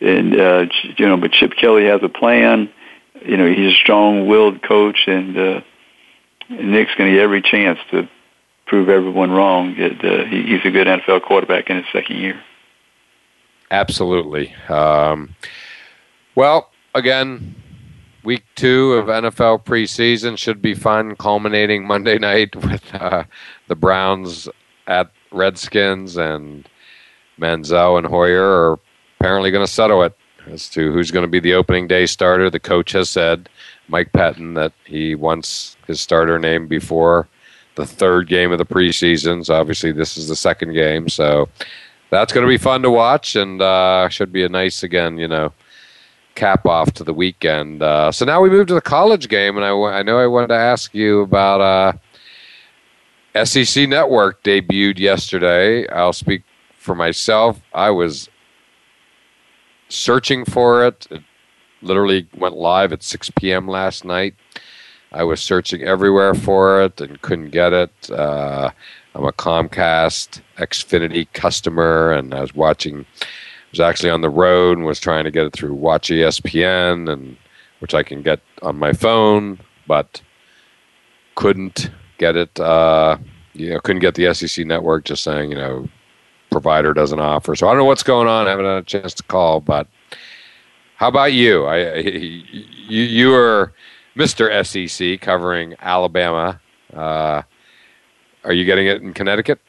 [0.00, 0.66] And uh,
[0.96, 2.70] you know, but Chip Kelly has a plan.
[3.24, 5.60] You know, he's a strong-willed coach, and, uh,
[6.50, 8.08] and Nick's going to get every chance to
[8.66, 9.76] prove everyone wrong.
[9.76, 12.40] That uh, he, he's a good NFL quarterback in his second year.
[13.70, 14.54] Absolutely.
[14.68, 15.34] Um,
[16.34, 17.54] well, again,
[18.22, 23.24] week two of NFL preseason should be fun, culminating Monday night with uh,
[23.68, 24.48] the Browns
[24.86, 26.68] at Redskins, and
[27.40, 28.78] Manziel and Hoyer are
[29.18, 32.50] apparently going to settle it as to who's going to be the opening day starter.
[32.50, 33.48] The coach has said,
[33.88, 37.26] Mike Pettine, that he wants his starter name before
[37.76, 39.44] the third game of the preseason.
[39.44, 41.08] So obviously, this is the second game.
[41.08, 41.48] So
[42.10, 45.28] that's going to be fun to watch and uh, should be a nice, again, you
[45.28, 45.52] know,
[46.34, 47.82] cap off to the weekend.
[47.82, 50.48] Uh, so now we move to the college game, and I, I know I wanted
[50.48, 51.60] to ask you about
[53.34, 55.88] uh, SEC Network debuted yesterday.
[55.88, 56.42] I'll speak
[56.78, 57.60] for myself.
[57.74, 58.28] I was
[59.88, 61.06] searching for it.
[61.10, 61.22] It
[61.82, 63.68] literally went live at 6 p.m.
[63.68, 64.34] last night.
[65.16, 68.10] I was searching everywhere for it and couldn't get it.
[68.10, 68.70] Uh,
[69.14, 73.06] I'm a Comcast Xfinity customer, and I was watching.
[73.22, 77.10] I was actually on the road and was trying to get it through Watch ESPN,
[77.10, 77.38] and
[77.78, 80.20] which I can get on my phone, but
[81.34, 82.60] couldn't get it.
[82.60, 83.16] Uh,
[83.54, 85.04] you know, couldn't get the SEC network.
[85.04, 85.88] Just saying, you know,
[86.50, 87.56] provider doesn't offer.
[87.56, 88.46] So I don't know what's going on.
[88.46, 89.86] I haven't had a chance to call, but
[90.96, 91.64] how about you?
[91.64, 93.72] I, you, you are
[94.16, 94.64] Mr.
[94.64, 96.60] SEC covering Alabama.
[96.92, 97.42] Uh,
[98.44, 99.60] are you getting it in Connecticut?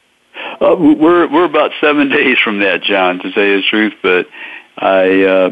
[0.62, 3.94] Uh, we're we're about seven days from that, John, to say the truth.
[4.02, 4.28] But
[4.78, 5.52] I uh,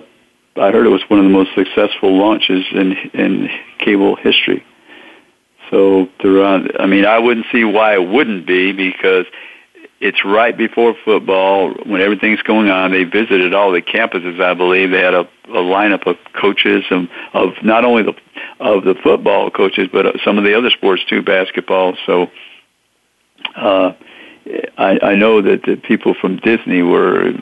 [0.58, 4.64] I heard it was one of the most successful launches in in cable history.
[5.70, 9.26] So throughout, I mean, I wouldn't see why it wouldn't be because
[10.00, 12.92] it's right before football when everything's going on.
[12.92, 14.92] They visited all the campuses, I believe.
[14.92, 18.14] They had a, a lineup of coaches and of not only the
[18.60, 21.96] of the football coaches, but some of the other sports too, basketball.
[22.06, 22.28] So
[23.56, 23.94] uh,
[24.78, 27.34] I, I know that the people from Disney were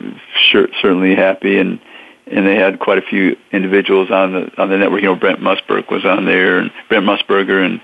[0.52, 1.80] sure, certainly happy, and
[2.26, 5.02] and they had quite a few individuals on the on the network.
[5.02, 7.82] You know, Brent Musburg was on there, and Brent Musburger, and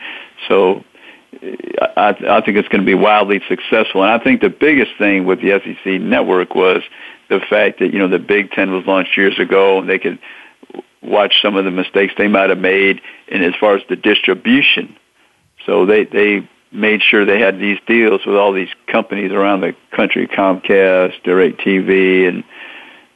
[0.48, 0.84] so
[1.96, 4.04] I, I think it's going to be wildly successful.
[4.04, 6.82] And I think the biggest thing with the SEC network was
[7.30, 10.20] the fact that you know the Big Ten was launched years ago, and they could
[11.02, 14.96] watch some of the mistakes they might have made, and as far as the distribution,
[15.66, 19.76] so they they made sure they had these deals with all these companies around the
[19.92, 22.44] country, Comcast, DirecTV, and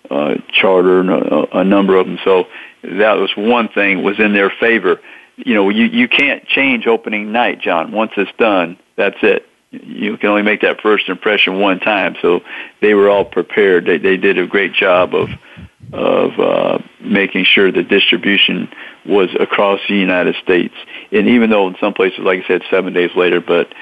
[0.09, 2.17] uh, Charter, and a, a number of them.
[2.23, 2.47] So
[2.81, 4.99] that was one thing was in their favor
[5.37, 7.91] you know, you, you can't change opening night, John.
[7.91, 9.47] Once it's done, that's it.
[9.71, 12.15] You can only make that first impression one time.
[12.21, 12.41] So
[12.81, 13.85] they were all prepared.
[13.85, 15.29] They, they did a great job of,
[15.93, 18.69] of uh, making sure the distribution
[19.05, 20.73] was across the United States.
[21.11, 23.73] And even though in some places, like I said, seven days later, but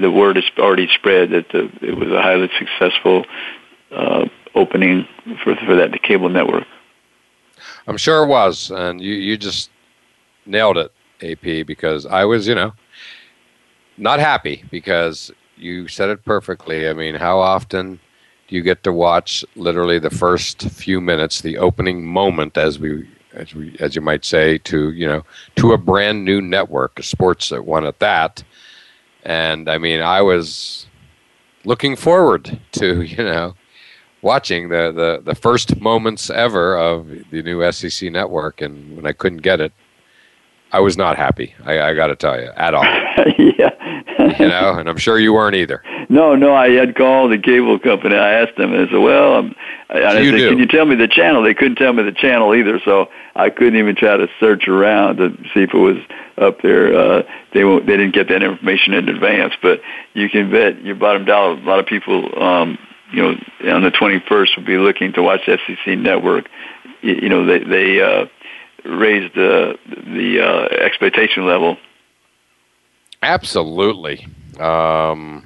[0.00, 3.24] the word has already spread that the, it was a highly successful
[3.90, 5.06] uh, opening
[5.42, 6.64] for for that cable network.
[7.86, 9.70] I'm sure it was, and you you just
[10.44, 10.92] nailed it,
[11.22, 12.72] AP, because I was, you know,
[13.96, 16.88] not happy because you said it perfectly.
[16.88, 18.00] I mean, how often
[18.48, 23.54] you get to watch literally the first few minutes, the opening moment, as we, as
[23.54, 25.24] we, as you might say, to you know,
[25.56, 28.42] to a brand new network, a sports one at that.
[29.24, 30.86] And I mean, I was
[31.64, 33.54] looking forward to you know
[34.22, 39.12] watching the, the, the first moments ever of the new SEC network, and when I
[39.12, 39.72] couldn't get it,
[40.72, 41.54] I was not happy.
[41.64, 42.82] I, I got to tell you, at all.
[43.38, 43.70] yeah.
[44.38, 45.82] you know, and I'm sure you weren't either.
[46.08, 46.54] No, no.
[46.54, 48.14] I had called the cable company.
[48.16, 49.54] I asked them, and I said, "Well, I'm,
[49.90, 50.48] I, I you said, do.
[50.50, 53.50] can you tell me the channel?" They couldn't tell me the channel either, so I
[53.50, 55.96] couldn't even try to search around to see if it was
[56.38, 56.96] up there.
[56.96, 57.22] Uh,
[57.54, 59.80] they won't, they didn't get that information in advance, but
[60.14, 61.52] you can bet your bottom dollar.
[61.52, 62.78] A lot of people, um,
[63.12, 66.48] you know, on the 21st will be looking to watch SEC Network.
[67.02, 68.00] You, you know, they they.
[68.00, 68.26] Uh,
[68.88, 71.76] raised the the uh, expectation level.
[73.22, 74.26] Absolutely.
[74.60, 75.44] Um,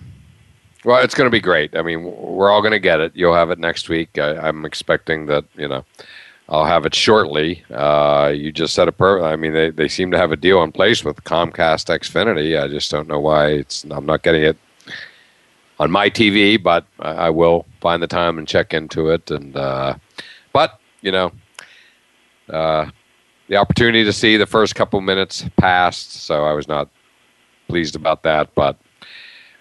[0.84, 1.76] well, it's going to be great.
[1.76, 3.12] I mean, we're all going to get it.
[3.14, 4.18] You'll have it next week.
[4.18, 5.44] I, am expecting that.
[5.56, 5.84] You know,
[6.48, 7.62] I'll have it shortly.
[7.70, 9.24] Uh, you just said a perfect.
[9.24, 12.60] I mean, they they seem to have a deal in place with Comcast Xfinity.
[12.60, 13.84] I just don't know why it's.
[13.84, 14.56] I'm not getting it
[15.78, 19.30] on my TV, but I, I will find the time and check into it.
[19.30, 19.94] And uh,
[20.52, 21.32] but you know,
[22.48, 22.90] uh,
[23.48, 26.88] the opportunity to see the first couple minutes passed, so I was not
[27.68, 28.54] pleased about that.
[28.54, 28.78] But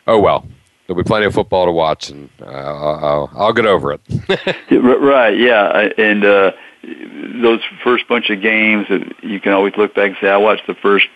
[0.08, 0.46] oh well,
[0.90, 4.02] there'll be plenty of football to watch, and uh, I'll, I'll, get over it.
[4.72, 5.38] right?
[5.38, 6.52] Yeah, and uh,
[7.44, 8.88] those first bunch of games,
[9.22, 11.08] you can always look back and say, "I watched the first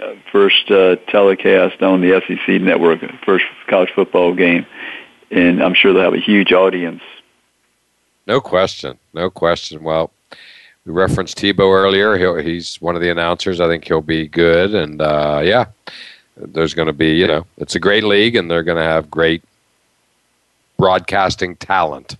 [0.00, 4.64] Uh, first uh, telecast on the SEC network, first college football game,
[5.30, 7.02] and I'm sure they'll have a huge audience.
[8.26, 9.82] No question, no question.
[9.82, 10.12] Well,
[10.86, 12.16] we referenced Tebow earlier.
[12.16, 13.60] He'll, he's one of the announcers.
[13.60, 14.72] I think he'll be good.
[14.72, 15.66] And uh, yeah,
[16.36, 19.10] there's going to be, you know, it's a great league, and they're going to have
[19.10, 19.42] great
[20.78, 22.16] broadcasting talent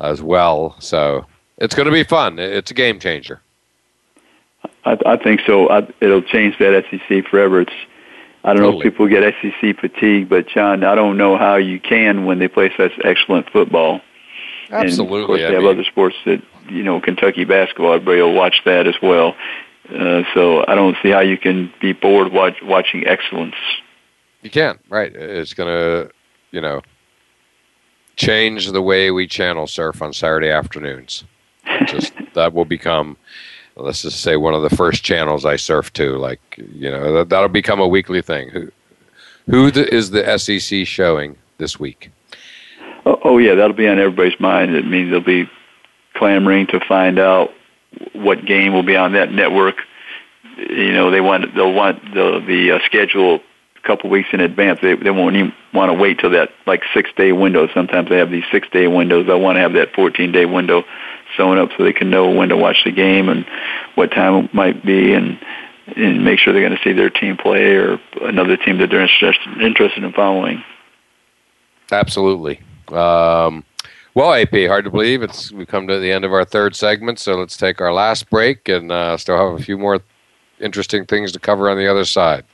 [0.00, 0.76] as well.
[0.80, 1.26] So
[1.58, 2.38] it's going to be fun.
[2.38, 3.40] It's a game changer.
[4.84, 5.68] I, I think so.
[5.70, 7.62] I, it'll change that SEC forever.
[7.62, 7.72] It's
[8.44, 8.72] I don't totally.
[8.72, 12.38] know if people get SEC fatigue, but John, I don't know how you can when
[12.38, 14.02] they play such excellent football.
[14.70, 15.14] Absolutely.
[15.14, 17.94] And of course, they I have mean, other sports that you know Kentucky basketball.
[17.94, 19.34] Everybody will watch that as well.
[19.88, 23.56] Uh, so I don't see how you can be bored watch, watching excellence.
[24.42, 25.14] You can't, right?
[25.14, 26.10] It's going to,
[26.50, 26.82] you know,
[28.16, 31.24] change the way we channel surf on Saturday afternoons.
[31.86, 33.16] just that will become
[33.76, 36.16] let's just say one of the first channels I surf to.
[36.16, 38.50] Like you know that, that'll become a weekly thing.
[38.50, 38.70] Who
[39.46, 42.10] who the, is the SEC showing this week?
[43.06, 44.74] Oh, oh yeah, that'll be on everybody's mind.
[44.74, 45.50] It means they'll be
[46.14, 47.50] clamoring to find out
[48.12, 49.76] what game will be on that network.
[50.56, 53.40] You know, they want they'll want the the uh, schedule
[53.76, 54.80] a couple weeks in advance.
[54.80, 57.68] They they won't even want to wait till that like six day window.
[57.74, 59.26] Sometimes they have these six day windows.
[59.26, 60.84] They'll want to have that fourteen day window
[61.36, 63.44] sewn up so they can know when to watch the game and
[63.94, 65.38] what time it might be and
[65.96, 69.02] and make sure they're going to see their team play or another team that they're
[69.02, 70.62] interested interested in following.
[71.90, 72.60] Absolutely.
[72.88, 73.64] Um,
[74.14, 77.18] well, AP, hard to believe it's we come to the end of our third segment,
[77.18, 80.00] so let's take our last break and uh, still have a few more
[80.60, 82.44] interesting things to cover on the other side.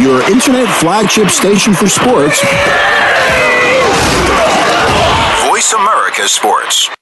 [0.00, 2.40] Your internet flagship station for sports.
[6.28, 7.01] Sports.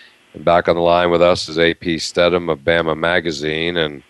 [0.33, 3.77] And back on the line with us is AP Stedham of Bama Magazine.
[3.77, 4.03] And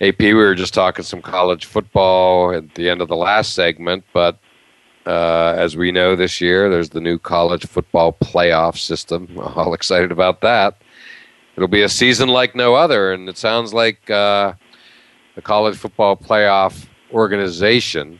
[0.00, 4.04] AP, we were just talking some college football at the end of the last segment,
[4.12, 4.38] but
[5.06, 9.28] uh, as we know this year, there's the new college football playoff system.
[9.38, 10.78] All excited about that.
[11.56, 14.54] It'll be a season like no other, and it sounds like uh,
[15.36, 18.18] the college football playoff organization,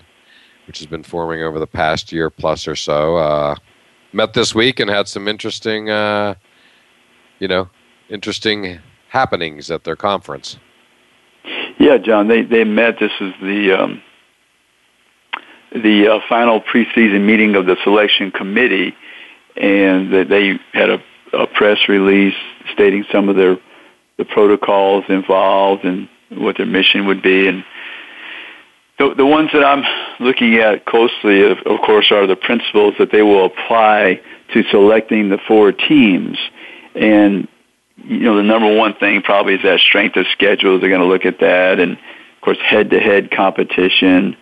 [0.67, 3.57] which has been forming over the past year plus or so, uh,
[4.13, 6.35] met this week and had some interesting uh,
[7.39, 7.69] you know,
[8.09, 10.59] interesting happenings at their conference.
[11.79, 12.99] Yeah, John, they they met.
[13.01, 14.03] This is the um,
[15.73, 18.95] the uh, final preseason meeting of the selection committee,
[19.57, 22.35] and they, they had a, a press release
[22.73, 23.59] stating some of their
[24.17, 27.65] the protocols involved and what their mission would be, and
[28.99, 29.85] the, the ones that I'm
[30.21, 34.21] looking at closely, of, of course, are the principles that they will apply
[34.53, 36.39] to selecting the four teams.
[36.95, 37.49] And
[37.97, 40.81] you know, the number one thing probably is that strength of schedule.
[40.81, 44.37] They're going to look at that, and of course, head-to-head competition,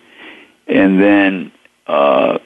[0.67, 1.51] and then
[1.87, 2.39] uh,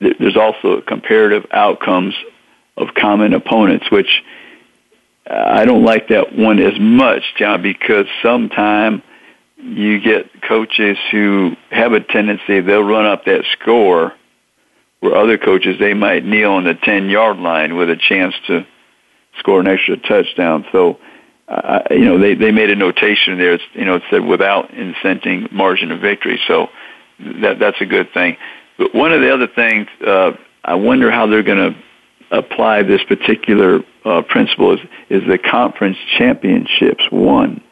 [0.00, 2.14] th- there's also comparative outcomes
[2.76, 4.22] of common opponents, which
[5.28, 9.02] I don't like that one as much, John, because sometimes
[9.56, 14.12] you get coaches who have a tendency they'll run up that score,
[15.00, 18.66] where other coaches they might kneel on the ten yard line with a chance to
[19.38, 20.64] score an extra touchdown.
[20.72, 20.98] So,
[21.48, 23.54] uh, you know, they they made a notation there.
[23.54, 26.40] It's, you know, it said without incenting margin of victory.
[26.46, 26.68] So
[27.42, 28.36] that that's a good thing.
[28.76, 30.32] But one of the other things, uh,
[30.64, 31.78] I wonder how they're going to
[32.30, 37.62] apply this particular uh, principle is, is the conference championships won.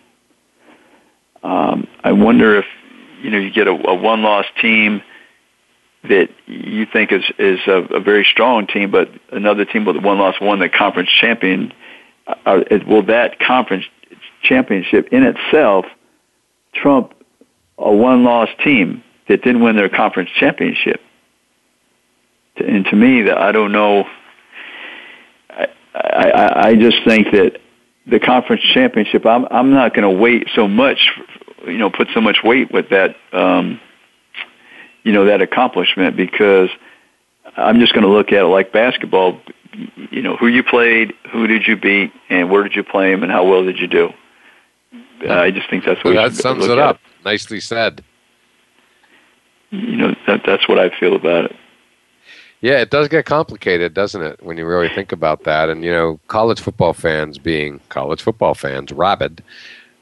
[1.43, 2.65] Um, I wonder if
[3.23, 5.03] you know you get a, a one-loss team
[6.09, 10.19] that you think is is a, a very strong team, but another team with one
[10.19, 11.73] loss won the conference champion.
[12.45, 13.85] Uh, will that conference
[14.43, 15.85] championship in itself
[16.75, 17.13] trump
[17.79, 21.01] a one-loss team that didn't win their conference championship?
[22.57, 24.05] And to me, that I don't know.
[25.51, 27.61] I, I I just think that
[28.07, 29.27] the conference championship.
[29.27, 31.11] I'm I'm not going to wait so much,
[31.67, 33.17] you know, put so much weight with that.
[33.33, 33.81] Um,
[35.07, 36.69] you know that accomplishment because
[37.57, 39.41] I'm just going to look at it like basketball.
[40.11, 43.23] You know, who you played, who did you beat, and where did you play them,
[43.23, 44.13] and how well did you do?
[45.25, 46.97] Uh, I just think that's what well, that sums it up.
[46.97, 47.25] It.
[47.25, 48.03] Nicely said.
[49.71, 51.57] You know, that, that's what I feel about it.
[52.61, 55.69] Yeah, it does get complicated, doesn't it, when you really think about that?
[55.69, 59.45] And you know, college football fans being college football fans, rabid,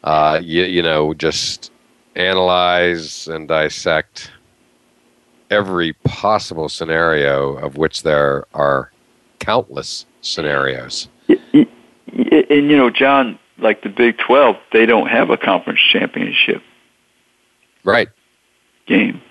[0.02, 1.72] uh, you, you know, just
[2.16, 4.30] analyze and dissect
[5.54, 8.90] every possible scenario of which there are
[9.38, 11.08] countless scenarios.
[11.28, 11.66] And
[12.70, 16.62] you know, John, like the Big 12, they don't have a conference championship.
[17.84, 18.08] Right.
[18.86, 19.22] Game.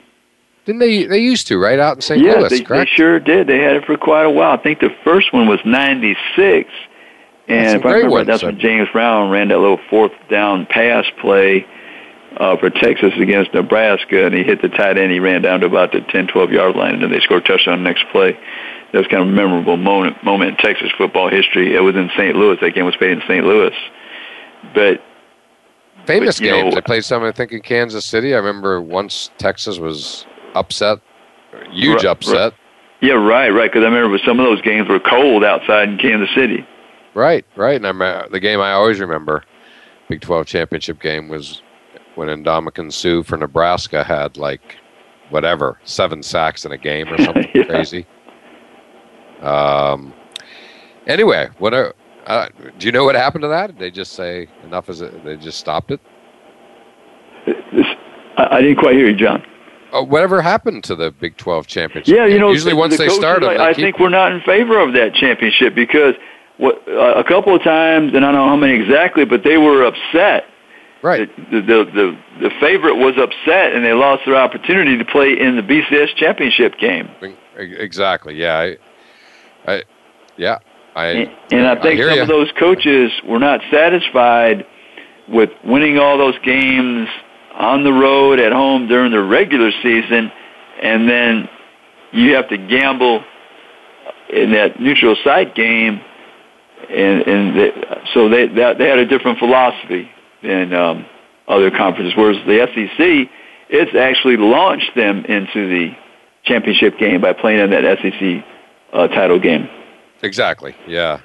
[0.66, 1.06] Didn't they?
[1.06, 2.24] They used to, right out in St.
[2.24, 2.50] Yeah, Louis.
[2.50, 2.90] they, correct?
[2.90, 3.48] they sure did.
[3.48, 4.58] They had it for quite a while.
[4.58, 6.70] I think the first one was '96,
[7.50, 8.48] and if I remember, one, that's so.
[8.48, 11.68] when James Brown ran that little fourth down pass play
[12.38, 15.12] uh, for Texas against Nebraska, and he hit the tight end.
[15.12, 17.48] He ran down to about the 10, 12 yard line, and then they scored a
[17.48, 18.38] touchdown the next play.
[18.92, 21.76] That was kind of a memorable moment, moment in Texas football history.
[21.76, 22.36] It was in St.
[22.36, 22.58] Louis.
[22.62, 23.46] That game was played in St.
[23.46, 23.74] Louis.
[24.76, 25.02] But
[26.06, 26.74] famous but, games.
[26.74, 28.34] Know, I played some, I think, in Kansas City.
[28.34, 31.00] I remember once Texas was upset,
[31.72, 32.52] huge right, upset.
[32.52, 32.54] Right.
[33.02, 33.72] Yeah, right, right.
[33.72, 36.66] Because I remember some of those games were cold outside in Kansas City.
[37.16, 37.76] Right, right.
[37.76, 39.44] And I'm, uh, the game I always remember,
[40.08, 41.62] Big 12 championship game, was
[42.16, 44.78] when Ndamukong Suh for Nebraska had like
[45.30, 47.64] whatever seven sacks in a game or something yeah.
[47.64, 48.06] crazy.
[49.42, 50.14] Um.
[51.06, 51.94] Anyway, what are,
[52.28, 52.48] uh,
[52.80, 53.68] do you know what happened to that?
[53.68, 54.90] Did they just say enough?
[54.90, 55.24] Is it?
[55.26, 56.00] They just stopped it.
[58.38, 59.44] I, didn't quite hear you, John.
[59.92, 62.16] Uh, whatever happened to the Big Twelve championship?
[62.16, 64.40] Yeah, you know, usually the, once the they start, I, I think we're not in
[64.42, 66.16] favor of that championship because
[66.58, 69.58] what uh, a couple of times, and I don't know how many exactly, but they
[69.58, 70.46] were upset
[71.04, 71.30] Right.
[71.52, 75.58] The, the the the favorite was upset, and they lost their opportunity to play in
[75.58, 77.10] the BCS championship game.
[77.58, 78.36] Exactly.
[78.36, 78.58] Yeah.
[78.58, 78.78] I.
[79.72, 79.84] I
[80.38, 80.60] yeah.
[80.96, 81.06] I.
[81.08, 82.22] And, and I think I some you.
[82.22, 84.66] of those coaches were not satisfied
[85.28, 87.10] with winning all those games
[87.54, 90.32] on the road, at home during the regular season,
[90.82, 91.50] and then
[92.14, 93.26] you have to gamble
[94.30, 96.00] in that neutral site game,
[96.90, 97.72] and and they,
[98.14, 100.10] so they that, they had a different philosophy
[100.44, 101.06] than um,
[101.48, 102.14] other conferences.
[102.16, 103.30] Whereas the SEC,
[103.70, 105.96] it's actually launched them into the
[106.44, 108.46] championship game by playing in that SEC
[108.94, 109.70] uh, title game.
[110.22, 110.74] Exactly.
[110.88, 111.20] Yeah,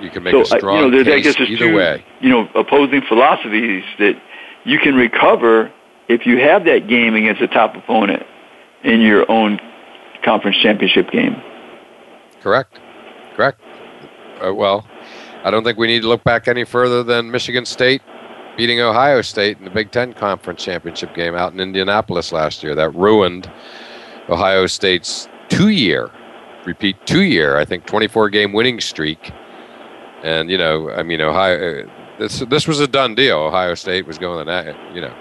[0.00, 2.04] you can make so, a strong you know, case I guess there's either two, way.
[2.20, 4.20] You know, opposing philosophies that
[4.64, 5.72] you can recover
[6.08, 8.24] if you have that game against a top opponent
[8.82, 9.60] in your own
[10.24, 11.40] conference championship game.
[12.40, 12.80] Correct.
[13.36, 13.60] Correct.
[14.44, 14.86] Uh, well,
[15.44, 18.02] I don't think we need to look back any further than Michigan State
[18.60, 22.74] beating Ohio State in the Big Ten Conference Championship game out in Indianapolis last year.
[22.74, 23.50] That ruined
[24.28, 26.10] Ohio State's two year,
[26.66, 29.32] repeat, two year, I think, 24 game winning streak.
[30.22, 33.38] And, you know, I mean, Ohio, uh, this, this was a done deal.
[33.38, 35.14] Ohio State was going to, the, you know,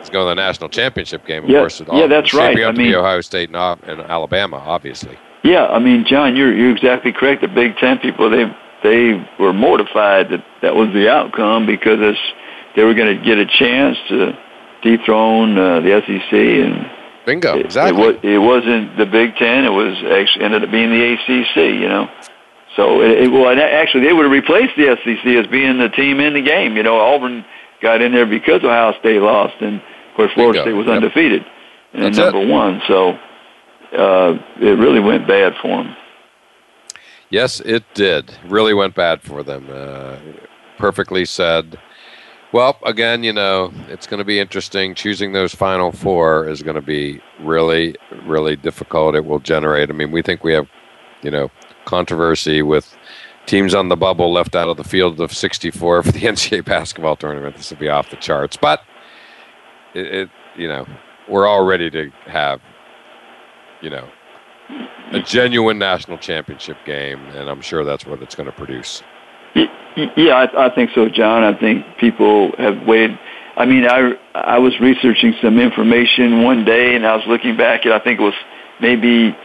[0.00, 1.80] it's going to the national championship game, of yeah, course.
[1.92, 2.60] Yeah, that's right.
[2.60, 5.16] Up I to mean, be Ohio State and, and Alabama, obviously.
[5.44, 7.42] Yeah, I mean, John, you're you're exactly correct.
[7.42, 8.46] The Big Ten people they
[8.82, 12.18] they were mortified that that was the outcome because it's,
[12.76, 14.38] they were going to get a chance to
[14.82, 16.90] dethrone uh, the SEC and
[17.26, 18.02] bingo exactly.
[18.02, 21.56] It, was, it wasn't the Big Ten; it was actually ended up being the ACC.
[21.56, 22.10] You know,
[22.76, 26.20] so it, it, well, actually, they would have replaced the SEC as being the team
[26.20, 26.76] in the game.
[26.76, 27.44] You know, Auburn
[27.80, 30.70] got in there because Ohio State lost, and of course Florida bingo.
[30.70, 30.96] State was yep.
[30.96, 31.46] undefeated
[31.94, 32.48] and That's number it.
[32.48, 32.82] one.
[32.86, 33.10] So
[33.96, 35.96] uh, it really went bad for them.
[37.30, 38.36] Yes, it did.
[38.46, 39.68] Really went bad for them.
[39.70, 40.18] Uh,
[40.76, 41.78] perfectly said.
[42.54, 44.94] Well, again, you know, it's going to be interesting.
[44.94, 47.96] Choosing those final four is going to be really,
[48.26, 49.16] really difficult.
[49.16, 49.90] It will generate.
[49.90, 50.68] I mean, we think we have,
[51.22, 51.50] you know,
[51.84, 52.96] controversy with
[53.46, 57.16] teams on the bubble left out of the field of 64 for the NCAA basketball
[57.16, 57.56] tournament.
[57.56, 58.82] This will be off the charts, but
[59.92, 60.86] it, it you know,
[61.28, 62.60] we're all ready to have,
[63.80, 64.08] you know,
[65.10, 69.02] a genuine national championship game, and I'm sure that's what it's going to produce.
[69.96, 71.44] Yeah, I, I think so, John.
[71.44, 73.18] I think people have waited.
[73.56, 77.84] I mean, I I was researching some information one day, and I was looking back,
[77.84, 78.34] and I think it was
[78.80, 79.36] maybe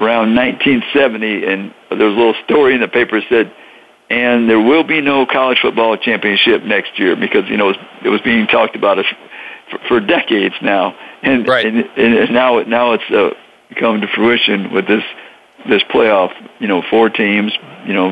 [0.00, 3.52] around 1970, and there was a little story in the paper that said,
[4.08, 7.86] and there will be no college football championship next year because you know it was,
[8.06, 8.96] it was being talked about
[9.70, 11.66] for, for decades now, and right.
[11.66, 13.30] and, and now now it's uh,
[13.78, 15.04] come to fruition with this
[15.68, 16.32] this playoff.
[16.58, 17.52] You know, four teams.
[17.86, 18.08] You know,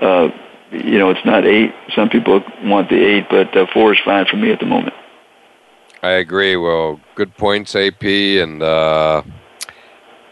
[0.00, 0.28] uh,
[0.74, 1.72] you know it's not eight.
[1.94, 4.94] Some people want the eight, but uh, four is fine for me at the moment.
[6.02, 6.56] I agree.
[6.56, 9.22] Well, good points, AP, and uh,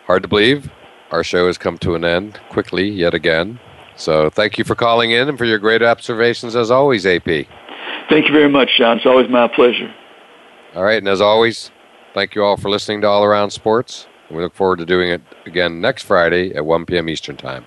[0.07, 0.71] hard to believe
[1.11, 3.61] our show has come to an end quickly yet again.
[3.97, 7.47] So thank you for calling in and for your great observations as always, AP.
[8.09, 8.97] Thank you very much, John.
[8.97, 9.95] It's always my pleasure.
[10.75, 11.71] All right, and as always,
[12.15, 14.07] thank you all for listening to All Around Sports.
[14.31, 17.09] We look forward to doing it again next Friday at 1 p.m.
[17.11, 17.67] Eastern Time.